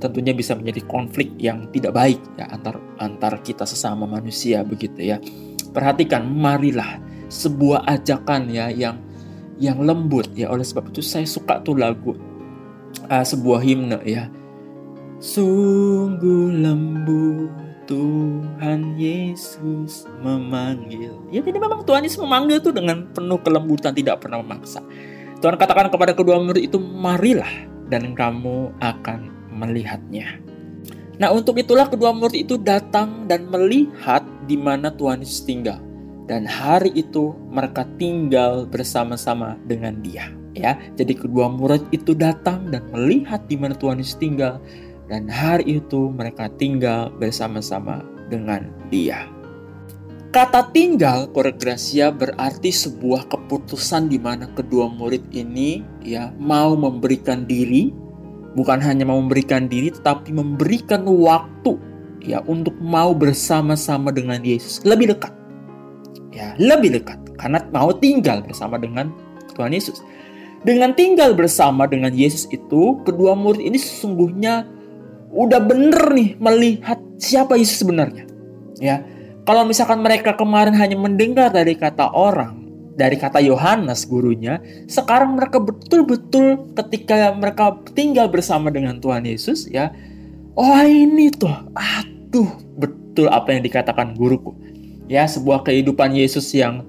tentunya 0.00 0.32
bisa 0.32 0.56
menjadi 0.56 0.82
konflik 0.88 1.36
yang 1.36 1.68
tidak 1.70 1.92
baik 1.92 2.20
ya 2.40 2.48
antar 2.48 2.80
antar 2.96 3.38
kita 3.44 3.68
sesama 3.68 4.08
manusia 4.08 4.64
begitu 4.64 4.98
ya. 4.98 5.20
Perhatikan 5.70 6.26
marilah 6.26 6.98
sebuah 7.30 7.86
ajakan 7.86 8.50
ya 8.50 8.72
yang 8.72 8.98
yang 9.60 9.78
lembut 9.84 10.32
ya. 10.32 10.48
Oleh 10.48 10.64
sebab 10.64 10.90
itu 10.90 11.04
saya 11.04 11.28
suka 11.28 11.60
tuh 11.60 11.76
lagu 11.76 12.16
uh, 13.06 13.24
sebuah 13.24 13.60
himne 13.60 14.00
ya. 14.08 14.26
Sungguh 15.20 16.48
lembut 16.56 17.52
Tuhan 17.90 18.94
Yesus 18.94 20.06
memanggil. 20.22 21.12
Ya 21.34 21.44
jadi 21.44 21.58
memang 21.58 21.82
Tuhan 21.82 22.06
Yesus 22.06 22.22
memanggil 22.22 22.62
tuh 22.62 22.70
dengan 22.70 23.10
penuh 23.10 23.42
kelembutan 23.42 23.92
tidak 23.92 24.24
pernah 24.24 24.40
memaksa. 24.40 24.80
Tuhan 25.40 25.56
katakan 25.56 25.88
kepada 25.88 26.12
kedua 26.12 26.36
murid 26.36 26.68
itu, 26.68 26.76
marilah 26.76 27.48
dan 27.88 28.14
kamu 28.14 28.76
akan 28.78 29.39
melihatnya. 29.60 30.40
Nah 31.20 31.28
untuk 31.36 31.60
itulah 31.60 31.84
kedua 31.84 32.16
murid 32.16 32.48
itu 32.48 32.56
datang 32.56 33.28
dan 33.28 33.44
melihat 33.52 34.24
di 34.48 34.56
mana 34.56 34.88
Tuhan 34.88 35.20
Yesus 35.20 35.44
tinggal. 35.44 35.76
Dan 36.24 36.48
hari 36.48 36.94
itu 36.96 37.36
mereka 37.52 37.84
tinggal 38.00 38.64
bersama-sama 38.64 39.60
dengan 39.68 40.00
dia. 40.00 40.32
Ya, 40.54 40.78
jadi 40.96 41.14
kedua 41.14 41.50
murid 41.50 41.84
itu 41.92 42.16
datang 42.16 42.70
dan 42.72 42.86
melihat 42.94 43.44
di 43.50 43.60
mana 43.60 43.76
Tuhan 43.76 44.00
Yesus 44.00 44.16
tinggal. 44.16 44.62
Dan 45.10 45.26
hari 45.26 45.82
itu 45.82 46.08
mereka 46.08 46.46
tinggal 46.56 47.10
bersama-sama 47.18 48.00
dengan 48.30 48.70
dia. 48.88 49.26
Kata 50.30 50.70
tinggal 50.70 51.26
koregrasia 51.34 52.14
berarti 52.14 52.70
sebuah 52.70 53.26
keputusan 53.26 54.06
di 54.06 54.22
mana 54.22 54.46
kedua 54.54 54.86
murid 54.86 55.26
ini 55.34 55.82
ya 56.06 56.30
mau 56.38 56.78
memberikan 56.78 57.42
diri, 57.50 57.90
bukan 58.54 58.82
hanya 58.82 59.06
mau 59.06 59.18
memberikan 59.22 59.70
diri 59.70 59.94
tetapi 59.94 60.34
memberikan 60.34 61.06
waktu 61.06 61.78
ya 62.20 62.44
untuk 62.44 62.76
mau 62.78 63.16
bersama-sama 63.16 64.12
dengan 64.12 64.40
Yesus 64.42 64.84
lebih 64.84 65.16
dekat. 65.16 65.32
Ya, 66.30 66.54
lebih 66.62 66.94
dekat 67.02 67.18
karena 67.40 67.58
mau 67.74 67.90
tinggal 67.90 68.44
bersama 68.46 68.78
dengan 68.78 69.10
Tuhan 69.56 69.74
Yesus. 69.74 69.98
Dengan 70.60 70.92
tinggal 70.92 71.32
bersama 71.32 71.88
dengan 71.88 72.12
Yesus 72.12 72.44
itu, 72.52 73.00
kedua 73.02 73.32
murid 73.32 73.64
ini 73.64 73.80
sesungguhnya 73.80 74.68
udah 75.32 75.60
bener 75.64 76.12
nih 76.12 76.36
melihat 76.36 77.00
siapa 77.16 77.56
Yesus 77.56 77.80
sebenarnya. 77.80 78.28
Ya, 78.76 79.00
kalau 79.48 79.64
misalkan 79.64 80.04
mereka 80.04 80.36
kemarin 80.36 80.76
hanya 80.76 81.00
mendengar 81.00 81.48
dari 81.48 81.72
kata 81.74 82.12
orang, 82.12 82.59
dari 83.00 83.16
kata 83.16 83.40
Yohanes 83.40 84.04
gurunya, 84.04 84.60
sekarang 84.84 85.40
mereka 85.40 85.56
betul-betul 85.56 86.76
ketika 86.76 87.32
mereka 87.32 87.80
tinggal 87.96 88.28
bersama 88.28 88.68
dengan 88.68 89.00
Tuhan 89.00 89.24
Yesus 89.24 89.64
ya, 89.72 89.88
oh 90.52 90.84
ini 90.84 91.32
tuh, 91.32 91.56
aduh 91.72 92.60
betul 92.76 93.32
apa 93.32 93.56
yang 93.56 93.64
dikatakan 93.64 94.12
guruku. 94.12 94.52
Ya, 95.08 95.24
sebuah 95.24 95.64
kehidupan 95.64 96.12
Yesus 96.12 96.52
yang 96.52 96.84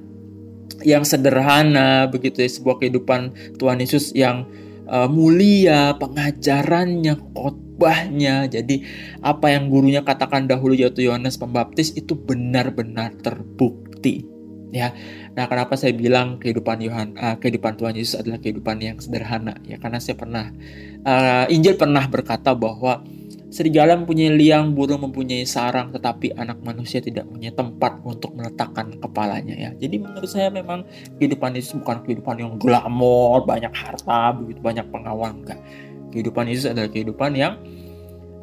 yang 0.83 1.07
sederhana 1.07 2.11
begitu 2.11 2.43
ya, 2.43 2.51
sebuah 2.51 2.83
kehidupan 2.83 3.55
Tuhan 3.55 3.79
Yesus 3.79 4.11
yang 4.11 4.43
uh, 4.91 5.07
mulia, 5.07 5.95
pengajarannya 5.95 7.15
khotbahnya. 7.31 8.51
Jadi 8.51 8.83
apa 9.23 9.47
yang 9.55 9.71
gurunya 9.71 10.03
katakan 10.03 10.45
dahulu 10.45 10.75
yaitu 10.75 11.07
Yohanes 11.07 11.39
Pembaptis 11.39 11.95
itu 11.95 12.19
benar-benar 12.19 13.15
terbukti. 13.23 14.40
Ya, 14.71 14.95
nah 15.35 15.51
kenapa 15.51 15.75
saya 15.75 15.91
bilang 15.91 16.39
kehidupan 16.39 16.79
Yohan, 16.79 17.19
uh, 17.19 17.35
kehidupan 17.43 17.75
Tuhan 17.75 17.91
Yesus 17.91 18.23
adalah 18.23 18.39
kehidupan 18.39 18.79
yang 18.79 18.97
sederhana? 19.03 19.59
Ya, 19.67 19.75
karena 19.75 19.99
saya 19.99 20.15
pernah 20.15 20.47
uh, 21.03 21.45
Injil 21.51 21.75
pernah 21.75 22.07
berkata 22.07 22.55
bahwa 22.55 23.03
Serigala 23.51 23.99
mempunyai 23.99 24.31
liang, 24.31 24.71
burung 24.71 25.11
mempunyai 25.11 25.43
sarang, 25.43 25.91
tetapi 25.91 26.31
anak 26.39 26.63
manusia 26.63 27.03
tidak 27.03 27.27
punya 27.27 27.51
tempat 27.51 27.99
untuk 28.07 28.31
meletakkan 28.31 28.95
kepalanya 28.95 29.51
ya. 29.59 29.75
Jadi 29.75 29.99
menurut 29.99 30.31
saya 30.31 30.47
memang 30.47 30.87
kehidupan 31.19 31.59
Yesus 31.59 31.75
bukan 31.83 31.99
kehidupan 32.07 32.39
yang 32.39 32.55
glamor, 32.55 33.43
banyak 33.43 33.75
harta, 33.75 34.31
begitu 34.39 34.63
banyak 34.63 34.87
pengawal 34.87 35.35
enggak. 35.35 35.59
Kehidupan 36.15 36.47
Yesus 36.47 36.71
adalah 36.71 36.87
kehidupan 36.95 37.35
yang 37.35 37.59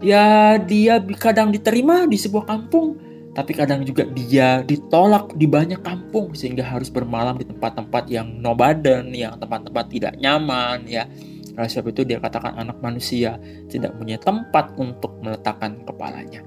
ya 0.04 0.60
dia 0.60 1.00
kadang 1.16 1.56
diterima 1.56 2.04
di 2.04 2.20
sebuah 2.20 2.44
kampung, 2.44 3.00
tapi 3.38 3.54
kadang 3.54 3.86
juga 3.86 4.02
dia 4.02 4.66
ditolak 4.66 5.38
di 5.38 5.46
banyak 5.46 5.78
kampung 5.78 6.34
sehingga 6.34 6.66
harus 6.66 6.90
bermalam 6.90 7.38
di 7.38 7.46
tempat-tempat 7.46 8.10
yang 8.10 8.26
nobaden, 8.42 9.14
yang 9.14 9.38
tempat-tempat 9.38 9.84
tidak 9.86 10.18
nyaman 10.18 10.82
ya 10.90 11.06
oleh 11.54 11.70
sebab 11.70 11.90
itu 11.94 12.02
dia 12.02 12.18
katakan 12.18 12.58
anak 12.58 12.82
manusia 12.82 13.38
tidak 13.70 13.94
punya 13.94 14.18
tempat 14.18 14.74
untuk 14.74 15.22
meletakkan 15.22 15.78
kepalanya. 15.86 16.42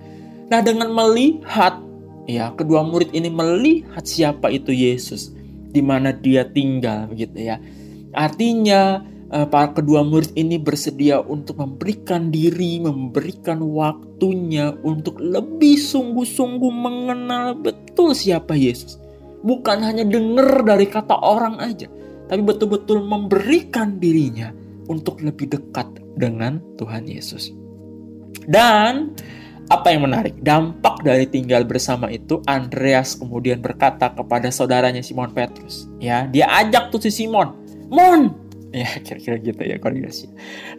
Nah 0.52 0.60
dengan 0.60 0.92
melihat 0.92 1.80
ya 2.28 2.52
kedua 2.60 2.84
murid 2.84 3.16
ini 3.16 3.32
melihat 3.32 4.04
siapa 4.04 4.52
itu 4.52 4.76
Yesus, 4.76 5.32
di 5.72 5.80
mana 5.80 6.12
dia 6.12 6.44
tinggal 6.44 7.08
begitu 7.08 7.40
ya. 7.40 7.56
Artinya 8.12 9.00
para 9.32 9.72
kedua 9.72 10.04
murid 10.04 10.36
ini 10.36 10.60
bersedia 10.60 11.24
untuk 11.24 11.64
memberikan 11.64 12.28
diri, 12.36 12.84
memberikan 12.84 13.64
waktunya 13.64 14.76
untuk 14.84 15.24
lebih 15.24 15.80
sungguh-sungguh 15.80 16.72
mengenal 16.72 17.56
betul 17.56 18.12
siapa 18.12 18.60
Yesus. 18.60 19.00
Bukan 19.42 19.80
hanya 19.82 20.04
dengar 20.04 20.68
dari 20.68 20.86
kata 20.86 21.16
orang 21.16 21.64
aja, 21.64 21.88
tapi 22.28 22.44
betul-betul 22.44 23.08
memberikan 23.08 23.98
dirinya 24.04 24.52
untuk 24.92 25.24
lebih 25.24 25.56
dekat 25.56 25.88
dengan 26.20 26.60
Tuhan 26.76 27.08
Yesus. 27.08 27.56
Dan 28.44 29.16
apa 29.72 29.88
yang 29.96 30.04
menarik, 30.04 30.36
dampak 30.44 31.00
dari 31.08 31.24
tinggal 31.24 31.64
bersama 31.64 32.12
itu 32.12 32.44
Andreas 32.44 33.16
kemudian 33.16 33.64
berkata 33.64 34.12
kepada 34.12 34.52
saudaranya 34.52 35.00
Simon 35.00 35.32
Petrus, 35.32 35.88
ya, 36.04 36.28
dia 36.28 36.52
ajak 36.52 36.92
tuh 36.92 37.00
si 37.00 37.08
Simon, 37.08 37.56
"Mon, 37.88 38.51
ya 38.72 38.88
kira-kira 39.04 39.36
gitu 39.40 39.62
ya 39.62 39.78
koordinasi. 39.78 40.32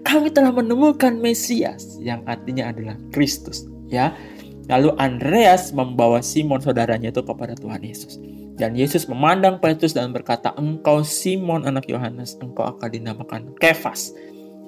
Kami 0.02 0.32
telah 0.32 0.52
menemukan 0.52 1.12
Mesias 1.20 2.00
yang 2.00 2.24
artinya 2.24 2.72
adalah 2.72 2.96
Kristus, 3.12 3.68
ya. 3.88 4.16
Lalu 4.70 4.94
Andreas 4.96 5.74
membawa 5.74 6.22
Simon 6.22 6.62
saudaranya 6.62 7.10
itu 7.10 7.20
kepada 7.20 7.52
Tuhan 7.58 7.82
Yesus. 7.82 8.16
Dan 8.56 8.78
Yesus 8.78 9.10
memandang 9.10 9.58
Petrus 9.58 9.90
dan 9.90 10.14
berkata, 10.14 10.54
Engkau 10.54 11.02
Simon 11.02 11.66
anak 11.66 11.90
Yohanes, 11.90 12.38
engkau 12.38 12.68
akan 12.68 12.88
dinamakan 12.88 13.42
Kefas. 13.58 14.14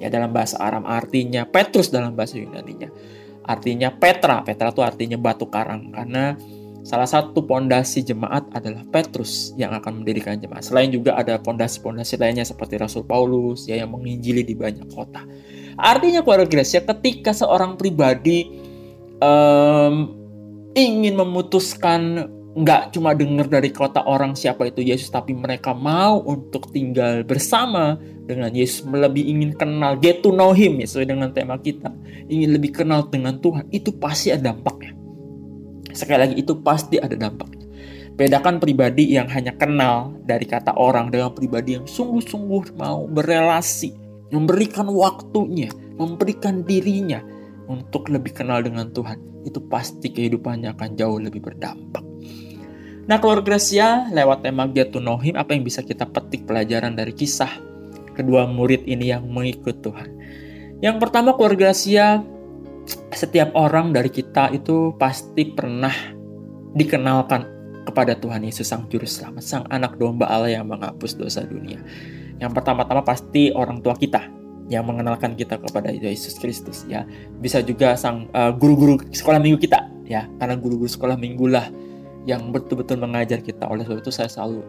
Ya 0.02 0.10
dalam 0.10 0.34
bahasa 0.34 0.58
Aram 0.58 0.82
artinya 0.82 1.46
Petrus 1.46 1.94
dalam 1.94 2.18
bahasa 2.18 2.34
Yunani-nya. 2.34 2.90
Artinya 3.46 3.94
Petra, 3.94 4.42
Petra 4.42 4.74
itu 4.74 4.82
artinya 4.82 5.14
batu 5.14 5.46
karang. 5.46 5.94
Karena 5.94 6.34
salah 6.84 7.08
satu 7.08 7.42
pondasi 7.48 8.04
jemaat 8.04 8.44
adalah 8.52 8.84
Petrus 8.92 9.56
yang 9.56 9.72
akan 9.72 10.04
mendirikan 10.04 10.36
jemaat. 10.36 10.68
Selain 10.68 10.92
juga 10.92 11.16
ada 11.16 11.40
pondasi-pondasi 11.40 12.20
lainnya 12.20 12.44
seperti 12.44 12.76
Rasul 12.76 13.08
Paulus 13.08 13.64
ya 13.64 13.80
yang 13.80 13.90
menginjili 13.96 14.44
di 14.44 14.52
banyak 14.52 14.92
kota. 14.92 15.24
Artinya 15.80 16.20
keluarga 16.22 16.46
Gracia 16.46 16.84
ketika 16.84 17.32
seorang 17.34 17.74
pribadi 17.80 18.46
um, 19.18 20.12
ingin 20.76 21.16
memutuskan 21.18 22.30
nggak 22.54 22.94
cuma 22.94 23.18
dengar 23.18 23.50
dari 23.50 23.74
kota 23.74 24.06
orang 24.06 24.38
siapa 24.38 24.70
itu 24.70 24.78
Yesus, 24.78 25.10
tapi 25.10 25.34
mereka 25.34 25.74
mau 25.74 26.22
untuk 26.22 26.70
tinggal 26.70 27.26
bersama 27.26 27.98
dengan 28.30 28.54
Yesus, 28.54 28.86
lebih 28.86 29.26
ingin 29.26 29.58
kenal, 29.58 29.98
get 29.98 30.22
to 30.22 30.30
know 30.30 30.54
Him 30.54 30.78
ya, 30.78 30.86
sesuai 30.86 31.10
dengan 31.10 31.34
tema 31.34 31.58
kita, 31.58 31.90
ingin 32.30 32.54
lebih 32.54 32.70
kenal 32.70 33.10
dengan 33.10 33.42
Tuhan, 33.42 33.66
itu 33.74 33.90
pasti 33.98 34.30
ada 34.30 34.54
dampaknya. 34.54 35.03
Sekali 35.94 36.18
lagi 36.18 36.34
itu 36.36 36.58
pasti 36.60 36.98
ada 36.98 37.14
dampaknya. 37.14 37.64
Bedakan 38.14 38.62
pribadi 38.62 39.14
yang 39.14 39.26
hanya 39.30 39.54
kenal 39.54 40.14
dari 40.22 40.46
kata 40.46 40.74
orang 40.78 41.10
dengan 41.10 41.34
pribadi 41.34 41.78
yang 41.78 41.86
sungguh-sungguh 41.86 42.78
mau 42.78 43.06
berelasi, 43.10 43.94
memberikan 44.30 44.86
waktunya, 44.90 45.70
memberikan 45.98 46.62
dirinya 46.62 47.22
untuk 47.70 48.10
lebih 48.10 48.34
kenal 48.34 48.62
dengan 48.62 48.90
Tuhan. 48.90 49.46
Itu 49.46 49.62
pasti 49.66 50.14
kehidupannya 50.14 50.74
akan 50.74 50.90
jauh 50.94 51.18
lebih 51.18 51.42
berdampak. 51.42 52.02
Nah, 53.04 53.20
keluarga 53.20 53.52
Gracia 53.52 54.08
lewat 54.08 54.48
tema 54.48 54.64
Get 54.70 54.94
to 54.94 55.02
apa 55.04 55.50
yang 55.52 55.60
bisa 55.60 55.84
kita 55.84 56.08
petik 56.08 56.48
pelajaran 56.48 56.96
dari 56.96 57.12
kisah 57.12 57.52
kedua 58.16 58.48
murid 58.48 58.88
ini 58.88 59.12
yang 59.12 59.28
mengikut 59.28 59.84
Tuhan? 59.84 60.08
Yang 60.80 60.96
pertama, 61.04 61.36
keluarga 61.36 61.68
Gracia, 61.68 62.24
setiap 63.14 63.54
orang 63.56 63.94
dari 63.94 64.10
kita 64.12 64.52
itu 64.52 64.92
pasti 65.00 65.48
pernah 65.48 65.92
dikenalkan 66.74 67.54
kepada 67.84 68.16
Tuhan 68.16 68.42
Yesus 68.42 68.66
Sang 68.68 68.88
Juru 68.88 69.04
Selamat, 69.06 69.44
Sang 69.44 69.64
Anak 69.70 70.00
Domba 70.00 70.26
Allah 70.28 70.56
yang 70.60 70.68
menghapus 70.68 71.14
dosa 71.16 71.44
dunia. 71.44 71.78
Yang 72.40 72.50
pertama-tama 72.56 73.04
pasti 73.06 73.54
orang 73.54 73.84
tua 73.84 73.94
kita 73.94 74.26
yang 74.72 74.88
mengenalkan 74.88 75.36
kita 75.36 75.60
kepada 75.60 75.92
Yesus 75.92 76.40
Kristus 76.40 76.88
ya. 76.88 77.04
Bisa 77.38 77.60
juga 77.60 77.94
sang 77.94 78.26
eh, 78.32 78.52
guru-guru 78.56 78.96
uh, 78.98 79.12
sekolah 79.12 79.38
minggu 79.38 79.60
kita 79.60 79.84
ya, 80.08 80.26
karena 80.40 80.56
guru-guru 80.56 80.88
sekolah 80.88 81.14
minggu 81.20 81.46
lah 81.52 81.68
yang 82.24 82.50
betul-betul 82.50 82.96
mengajar 82.98 83.44
kita. 83.44 83.68
Oleh 83.68 83.84
sebab 83.84 84.00
itu 84.00 84.10
saya 84.12 84.32
selalu 84.32 84.64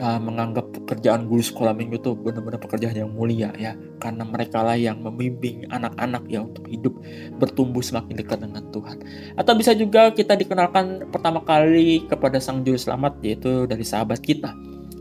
uh, 0.00 0.20
menganggap 0.22 0.70
pekerjaan 0.74 1.26
guru 1.26 1.42
sekolah 1.42 1.74
minggu 1.74 1.98
itu 2.00 2.14
benar-benar 2.14 2.58
pekerjaan 2.62 2.96
yang 2.96 3.10
mulia 3.10 3.50
ya, 3.58 3.74
karena 3.98 4.22
mereka 4.26 4.62
lah 4.62 4.78
yang 4.78 5.02
membimbing 5.02 5.66
anak-anak 5.70 6.24
ya 6.30 6.46
untuk 6.46 6.64
hidup 6.70 6.94
bertumbuh 7.38 7.82
semakin 7.82 8.18
dekat 8.18 8.42
dengan 8.42 8.64
Tuhan. 8.70 8.96
Atau 9.34 9.52
bisa 9.58 9.74
juga 9.74 10.10
kita 10.14 10.34
dikenalkan 10.38 11.10
pertama 11.10 11.42
kali 11.42 12.06
kepada 12.06 12.38
Sang 12.38 12.62
Juru 12.62 12.78
Selamat 12.78 13.18
yaitu 13.22 13.66
dari 13.66 13.82
sahabat 13.82 14.22
kita 14.22 14.54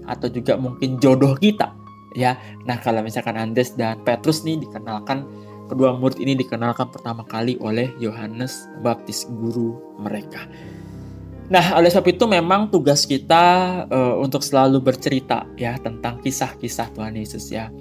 atau 0.08 0.28
juga 0.32 0.56
mungkin 0.56 0.98
jodoh 0.98 1.36
kita 1.36 1.76
ya. 2.16 2.40
Nah, 2.66 2.80
kalau 2.80 3.04
misalkan 3.04 3.36
Andes 3.38 3.76
dan 3.76 4.02
Petrus 4.02 4.42
nih 4.48 4.58
dikenalkan 4.64 5.28
kedua 5.68 6.00
murid 6.00 6.24
ini 6.24 6.34
dikenalkan 6.40 6.88
pertama 6.90 7.28
kali 7.28 7.60
oleh 7.60 7.92
Yohanes 8.00 8.72
Baptis 8.80 9.28
guru 9.28 9.76
mereka. 10.00 10.48
Nah, 11.48 11.80
oleh 11.80 11.88
sebab 11.88 12.12
itu 12.12 12.28
memang 12.28 12.68
tugas 12.68 13.08
kita 13.08 13.44
uh, 13.88 14.20
untuk 14.20 14.44
selalu 14.44 14.84
bercerita 14.84 15.48
ya 15.56 15.80
tentang 15.80 16.20
kisah-kisah 16.20 16.92
Tuhan 16.92 17.16
Yesus 17.16 17.48
ya. 17.48 17.72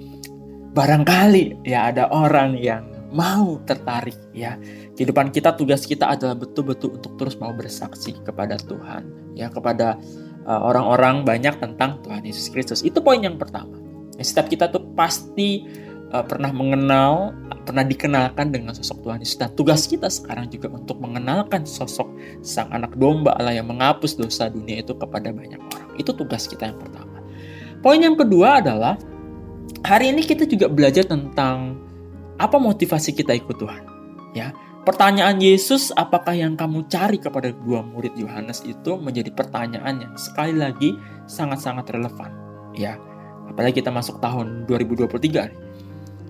Barangkali 0.71 1.67
ya 1.67 1.91
ada 1.91 2.07
orang 2.07 2.55
yang 2.55 2.87
mau 3.11 3.59
tertarik 3.67 4.15
ya. 4.31 4.55
Kehidupan 4.95 5.35
kita 5.35 5.51
tugas 5.59 5.83
kita 5.83 6.15
adalah 6.15 6.39
betul-betul 6.39 6.95
untuk 6.95 7.19
terus 7.19 7.35
mau 7.43 7.51
bersaksi 7.51 8.15
kepada 8.23 8.55
Tuhan 8.55 9.35
ya 9.35 9.51
kepada 9.51 9.99
eh, 10.47 10.61
orang-orang 10.63 11.21
uh, 11.21 11.25
banyak 11.27 11.55
tentang 11.59 11.99
Tuhan 12.07 12.23
Yesus 12.23 12.47
Kristus. 12.47 12.79
Itu 12.87 13.03
poin 13.03 13.19
yang 13.19 13.35
pertama. 13.35 13.75
Ya, 14.15 14.23
setiap 14.23 14.47
kita 14.47 14.71
tuh 14.71 14.95
pasti 14.95 15.67
uh, 16.11 16.23
pernah 16.23 16.51
mengenal, 16.51 17.35
pernah 17.67 17.83
dikenalkan 17.83 18.51
dengan 18.51 18.71
sosok 18.75 19.03
Tuhan 19.03 19.19
Yesus. 19.23 19.37
Dan 19.39 19.51
tugas 19.55 19.83
kita 19.87 20.07
sekarang 20.07 20.47
juga 20.47 20.71
untuk 20.71 20.99
mengenalkan 21.03 21.67
sosok 21.67 22.07
Sang 22.43 22.71
Anak 22.71 22.95
Domba 22.95 23.35
Allah 23.35 23.59
yang 23.59 23.67
menghapus 23.67 24.15
dosa 24.15 24.47
dunia 24.47 24.83
itu 24.83 24.95
kepada 24.95 25.31
banyak 25.31 25.59
orang. 25.59 25.87
Itu 25.99 26.15
tugas 26.15 26.47
kita 26.47 26.71
yang 26.71 26.79
pertama. 26.79 27.19
Poin 27.83 27.99
yang 27.99 28.15
kedua 28.17 28.63
adalah 28.63 28.95
hari 29.85 30.15
ini 30.15 30.23
kita 30.25 30.47
juga 30.47 30.71
belajar 30.71 31.05
tentang 31.05 31.77
apa 32.37 32.57
motivasi 32.57 33.13
kita 33.13 33.35
ikut 33.35 33.57
Tuhan. 33.57 33.83
Ya, 34.35 34.53
pertanyaan 34.85 35.41
Yesus 35.41 35.89
apakah 35.97 36.37
yang 36.37 36.53
kamu 36.53 36.85
cari 36.89 37.17
kepada 37.17 37.49
dua 37.49 37.81
murid 37.81 38.13
Yohanes 38.13 38.61
itu 38.65 38.97
menjadi 38.97 39.33
pertanyaan 39.33 40.03
yang 40.03 40.13
sekali 40.17 40.53
lagi 40.53 40.93
sangat-sangat 41.25 41.89
relevan. 41.89 42.29
Ya, 42.77 43.01
apalagi 43.49 43.81
kita 43.81 43.89
masuk 43.89 44.21
tahun 44.21 44.69
2023 44.69 45.49
nih 45.49 45.66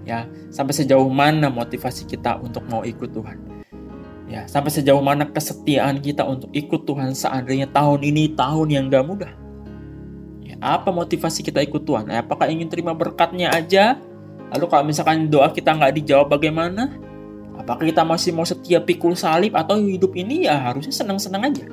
ya 0.08 0.24
sampai 0.48 0.72
sejauh 0.72 1.12
mana 1.12 1.52
motivasi 1.52 2.08
kita 2.08 2.39
untuk 2.39 2.63
mau 2.72 2.88
ikut 2.88 3.12
Tuhan? 3.12 3.38
Ya 4.32 4.48
sampai 4.48 4.72
sejauh 4.72 5.04
mana 5.04 5.28
kesetiaan 5.28 6.00
kita 6.00 6.24
untuk 6.24 6.48
ikut 6.56 6.88
Tuhan 6.88 7.12
seandainya 7.12 7.67
tahun 7.76 8.08
ini 8.08 8.32
tahun 8.39 8.67
yang 8.72 8.88
gak 8.88 9.04
mudah? 9.04 9.32
Ya, 10.48 10.56
apa 10.63 10.96
motivasi 10.96 11.43
kita 11.43 11.60
ikut 11.60 11.84
Tuhan? 11.84 12.08
Ya, 12.08 12.24
apakah 12.24 12.48
ingin 12.48 12.72
terima 12.72 12.96
berkatnya 12.96 13.52
aja? 13.52 14.00
Lalu 14.56 14.65
kalau 14.72 14.84
misalkan 14.88 15.28
doa 15.28 15.52
kita 15.52 15.76
nggak 15.76 15.93
dijawab 16.00 16.39
bagaimana? 16.39 16.88
Apakah 17.60 17.84
kita 17.84 18.08
masih 18.08 18.32
mau 18.32 18.48
setia 18.48 18.80
pikul 18.80 19.12
salib 19.12 19.52
atau 19.60 19.76
hidup 19.76 20.15
ini? 20.15 20.48
Ya 20.48 20.56
harusnya 20.56 20.96
senang-senang 20.96 21.52
aja. 21.52 21.65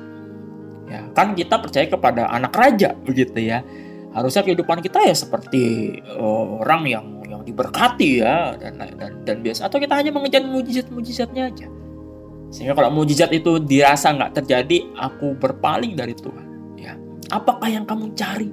Ya 0.91 1.07
kan 1.15 1.31
kita 1.31 1.55
percaya 1.55 1.87
kepada 1.87 2.27
anak 2.27 2.51
raja 2.51 2.93
begitu 3.07 3.41
ya 3.41 3.63
harusnya 4.15 4.47
kehidupan 4.47 4.79
kita 4.79 5.03
ya 5.03 5.11
seperti 5.11 5.99
uh, 6.15 6.63
orang 6.63 6.83
yang 6.87 7.05
diberkati 7.45 8.25
ya 8.25 8.57
dan 8.57 8.81
dan 8.81 9.21
dan 9.21 9.37
biasa. 9.39 9.69
Atau 9.69 9.77
kita 9.77 9.93
hanya 9.93 10.09
mengejar 10.09 10.41
mujizat-mujizatnya 10.41 11.53
aja. 11.53 11.67
Sehingga 12.49 12.73
kalau 12.73 12.89
mujizat 12.89 13.29
itu 13.31 13.61
dirasa 13.61 14.09
nggak 14.11 14.41
terjadi 14.41 14.81
aku 14.97 15.37
berpaling 15.37 15.93
dari 15.93 16.17
Tuhan 16.17 16.45
ya. 16.75 16.97
Apakah 17.29 17.69
yang 17.69 17.85
kamu 17.85 18.17
cari 18.17 18.49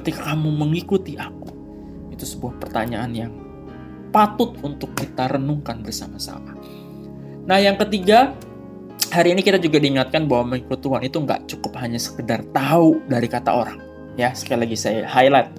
ketika 0.00 0.32
kamu 0.32 0.48
mengikuti 0.48 1.14
aku? 1.20 1.52
Itu 2.08 2.24
sebuah 2.24 2.56
pertanyaan 2.56 3.12
yang 3.12 3.32
patut 4.08 4.56
untuk 4.64 4.96
kita 4.96 5.28
renungkan 5.36 5.84
bersama-sama. 5.84 6.56
Nah 7.44 7.58
yang 7.60 7.76
ketiga 7.76 8.32
hari 9.12 9.36
ini 9.36 9.44
kita 9.44 9.60
juga 9.60 9.76
diingatkan 9.76 10.24
bahwa 10.24 10.56
mengikut 10.56 10.80
Tuhan 10.80 11.04
itu 11.04 11.18
nggak 11.20 11.50
cukup 11.52 11.76
hanya 11.82 12.00
sekedar 12.00 12.40
tahu 12.54 13.02
dari 13.10 13.28
kata 13.28 13.50
orang 13.52 13.93
ya 14.14 14.30
sekali 14.32 14.66
lagi 14.66 14.76
saya 14.78 15.06
highlight 15.06 15.50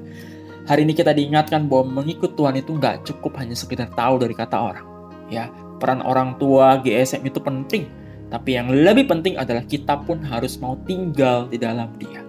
Hari 0.66 0.82
ini 0.82 0.98
kita 0.98 1.14
diingatkan 1.14 1.70
bahwa 1.70 2.02
mengikut 2.02 2.34
Tuhan 2.34 2.58
itu 2.58 2.74
nggak 2.74 3.06
cukup 3.06 3.38
hanya 3.38 3.54
sekedar 3.54 3.86
tahu 3.94 4.18
dari 4.18 4.34
kata 4.34 4.58
orang. 4.58 4.86
Ya, 5.30 5.54
peran 5.78 6.02
orang 6.02 6.42
tua 6.42 6.82
GSM 6.82 7.22
itu 7.22 7.38
penting, 7.38 7.86
tapi 8.34 8.58
yang 8.58 8.74
lebih 8.74 9.06
penting 9.06 9.38
adalah 9.38 9.62
kita 9.62 10.02
pun 10.02 10.26
harus 10.26 10.58
mau 10.58 10.74
tinggal 10.90 11.46
di 11.46 11.62
dalam 11.62 11.94
Dia. 12.02 12.26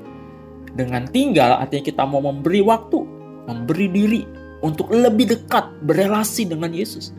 Dengan 0.77 1.09
tinggal 1.09 1.57
artinya 1.57 1.85
kita 1.89 2.05
mau 2.05 2.21
memberi 2.21 2.61
waktu, 2.61 3.01
memberi 3.49 3.89
diri 3.89 4.23
untuk 4.61 4.93
lebih 4.93 5.33
dekat 5.33 5.73
berelasi 5.89 6.45
dengan 6.45 6.77
Yesus. 6.77 7.17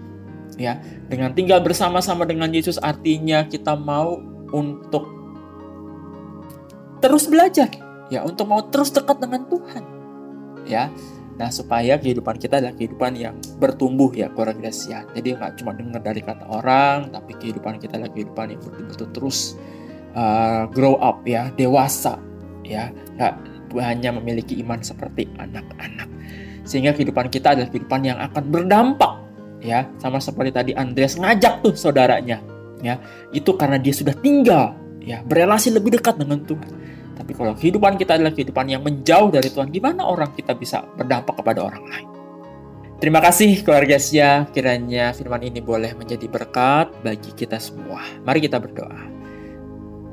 Ya, 0.62 0.78
dengan 1.10 1.34
tinggal 1.34 1.66
bersama-sama 1.66 2.30
dengan 2.30 2.54
Yesus 2.54 2.78
artinya 2.78 3.50
kita 3.50 3.74
mau 3.74 4.22
untuk 4.54 5.10
terus 7.02 7.26
belajar, 7.26 7.74
ya, 8.12 8.24
untuk 8.24 8.48
mau 8.48 8.64
terus 8.68 8.92
dekat 8.92 9.20
dengan 9.20 9.46
Tuhan 9.48 9.84
ya 10.68 10.92
Nah, 11.38 11.54
supaya 11.54 12.02
kehidupan 12.02 12.42
kita 12.42 12.58
adalah 12.58 12.74
kehidupan 12.74 13.14
yang 13.14 13.38
bertumbuh 13.62 14.10
ya, 14.18 14.34
keluarga 14.34 14.58
Gracia. 14.58 15.06
Jadi 15.14 15.38
nggak 15.38 15.62
cuma 15.62 15.78
dengar 15.78 16.02
dari 16.02 16.26
kata 16.26 16.50
orang, 16.50 17.14
tapi 17.14 17.38
kehidupan 17.38 17.78
kita 17.78 18.02
adalah 18.02 18.10
kehidupan 18.10 18.58
yang 18.58 18.62
betul-betul 18.66 19.08
terus 19.14 19.54
uh, 20.18 20.66
grow 20.74 20.98
up 20.98 21.22
ya, 21.30 21.54
dewasa 21.54 22.18
ya, 22.66 22.90
nggak 22.90 23.34
hanya 23.78 24.18
memiliki 24.18 24.58
iman 24.66 24.82
seperti 24.82 25.30
anak-anak. 25.38 26.10
Sehingga 26.66 26.98
kehidupan 26.98 27.30
kita 27.30 27.54
adalah 27.54 27.70
kehidupan 27.70 28.02
yang 28.02 28.18
akan 28.18 28.44
berdampak 28.50 29.14
ya, 29.62 29.86
sama 30.02 30.18
seperti 30.18 30.52
tadi 30.58 30.72
Andreas 30.74 31.22
ngajak 31.22 31.62
tuh 31.62 31.78
saudaranya 31.78 32.42
ya. 32.82 32.98
Itu 33.30 33.54
karena 33.54 33.78
dia 33.78 33.94
sudah 33.94 34.18
tinggal 34.18 34.74
ya, 35.06 35.22
berelasi 35.22 35.70
lebih 35.70 36.02
dekat 36.02 36.18
dengan 36.18 36.42
Tuhan 36.50 36.97
tapi 37.18 37.34
kalau 37.34 37.58
kehidupan 37.58 37.98
kita 37.98 38.16
adalah 38.22 38.30
kehidupan 38.30 38.70
yang 38.70 38.86
menjauh 38.86 39.34
dari 39.34 39.50
Tuhan, 39.50 39.74
gimana 39.74 40.06
orang 40.06 40.38
kita 40.38 40.54
bisa 40.54 40.86
berdampak 40.96 41.42
kepada 41.42 41.66
orang 41.66 41.84
lain? 41.90 42.08
Terima 42.98 43.22
kasih 43.22 43.62
keluarga 43.62 43.98
Sia, 44.02 44.50
kiranya 44.54 45.14
firman 45.14 45.46
ini 45.46 45.62
boleh 45.62 45.94
menjadi 45.94 46.26
berkat 46.26 46.90
bagi 47.06 47.30
kita 47.34 47.62
semua. 47.62 48.02
Mari 48.26 48.42
kita 48.42 48.58
berdoa. 48.58 49.18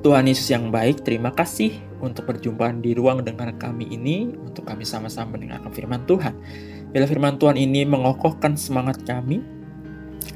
Tuhan 0.05 0.29
Yesus 0.29 0.53
yang 0.53 0.69
baik, 0.69 1.01
terima 1.01 1.33
kasih 1.33 1.81
untuk 2.05 2.29
perjumpaan 2.29 2.85
di 2.85 2.93
ruang 2.93 3.25
dengar 3.25 3.49
kami 3.57 3.89
ini, 3.89 4.37
untuk 4.37 4.69
kami 4.69 4.85
sama-sama 4.85 5.33
mendengarkan 5.33 5.73
firman 5.73 6.05
Tuhan. 6.05 6.37
Bila 6.93 7.09
firman 7.09 7.41
Tuhan 7.41 7.57
ini 7.57 7.89
mengokohkan 7.89 8.53
semangat 8.53 9.01
kami 9.09 9.41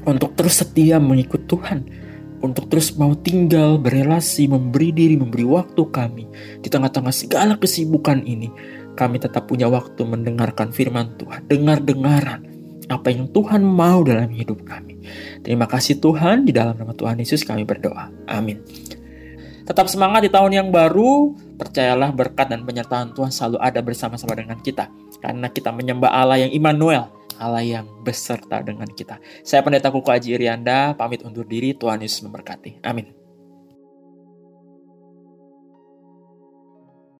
untuk 0.09 0.33
terus 0.33 0.65
setia 0.65 0.97
mengikut 0.97 1.45
Tuhan, 1.45 1.85
untuk 2.39 2.71
terus 2.71 2.95
mau 2.95 3.15
tinggal, 3.15 3.75
berelasi, 3.75 4.47
memberi 4.47 4.95
diri, 4.95 5.15
memberi 5.19 5.43
waktu 5.43 5.81
kami 5.91 6.25
di 6.63 6.67
tengah-tengah 6.71 7.11
segala 7.11 7.59
kesibukan 7.59 8.23
ini. 8.23 8.51
Kami 8.95 9.19
tetap 9.19 9.47
punya 9.47 9.71
waktu 9.71 10.03
mendengarkan 10.03 10.75
firman 10.75 11.15
Tuhan, 11.15 11.47
dengar-dengaran 11.47 12.41
apa 12.89 13.07
yang 13.13 13.29
Tuhan 13.29 13.61
mau 13.63 14.01
dalam 14.01 14.27
hidup 14.33 14.65
kami. 14.65 14.97
Terima 15.45 15.69
kasih 15.69 16.01
Tuhan, 16.01 16.43
di 16.43 16.51
dalam 16.51 16.75
nama 16.75 16.91
Tuhan 16.91 17.21
Yesus 17.21 17.45
kami 17.45 17.63
berdoa. 17.63 18.11
Amin. 18.27 18.59
Tetap 19.69 19.85
semangat 19.85 20.25
di 20.25 20.33
tahun 20.33 20.49
yang 20.49 20.69
baru, 20.73 21.37
percayalah 21.55 22.09
berkat 22.09 22.49
dan 22.49 22.65
penyertaan 22.65 23.13
Tuhan 23.13 23.29
selalu 23.29 23.61
ada 23.61 23.79
bersama-sama 23.85 24.33
dengan 24.33 24.57
kita. 24.57 24.89
Karena 25.21 25.45
kita 25.53 25.69
menyembah 25.69 26.09
Allah 26.09 26.41
yang 26.41 26.49
Immanuel, 26.49 27.05
Allah 27.39 27.63
yang 27.63 27.87
beserta 28.03 28.59
dengan 28.59 28.91
kita. 28.91 29.17
Saya 29.41 29.63
Pendeta 29.63 29.89
Kuku 29.89 30.11
Aji 30.11 30.35
Irianda, 30.35 30.93
pamit 30.99 31.23
undur 31.23 31.47
diri, 31.47 31.71
Tuhan 31.73 32.03
Yesus 32.03 32.27
memberkati. 32.27 32.83
Amin. 32.83 33.28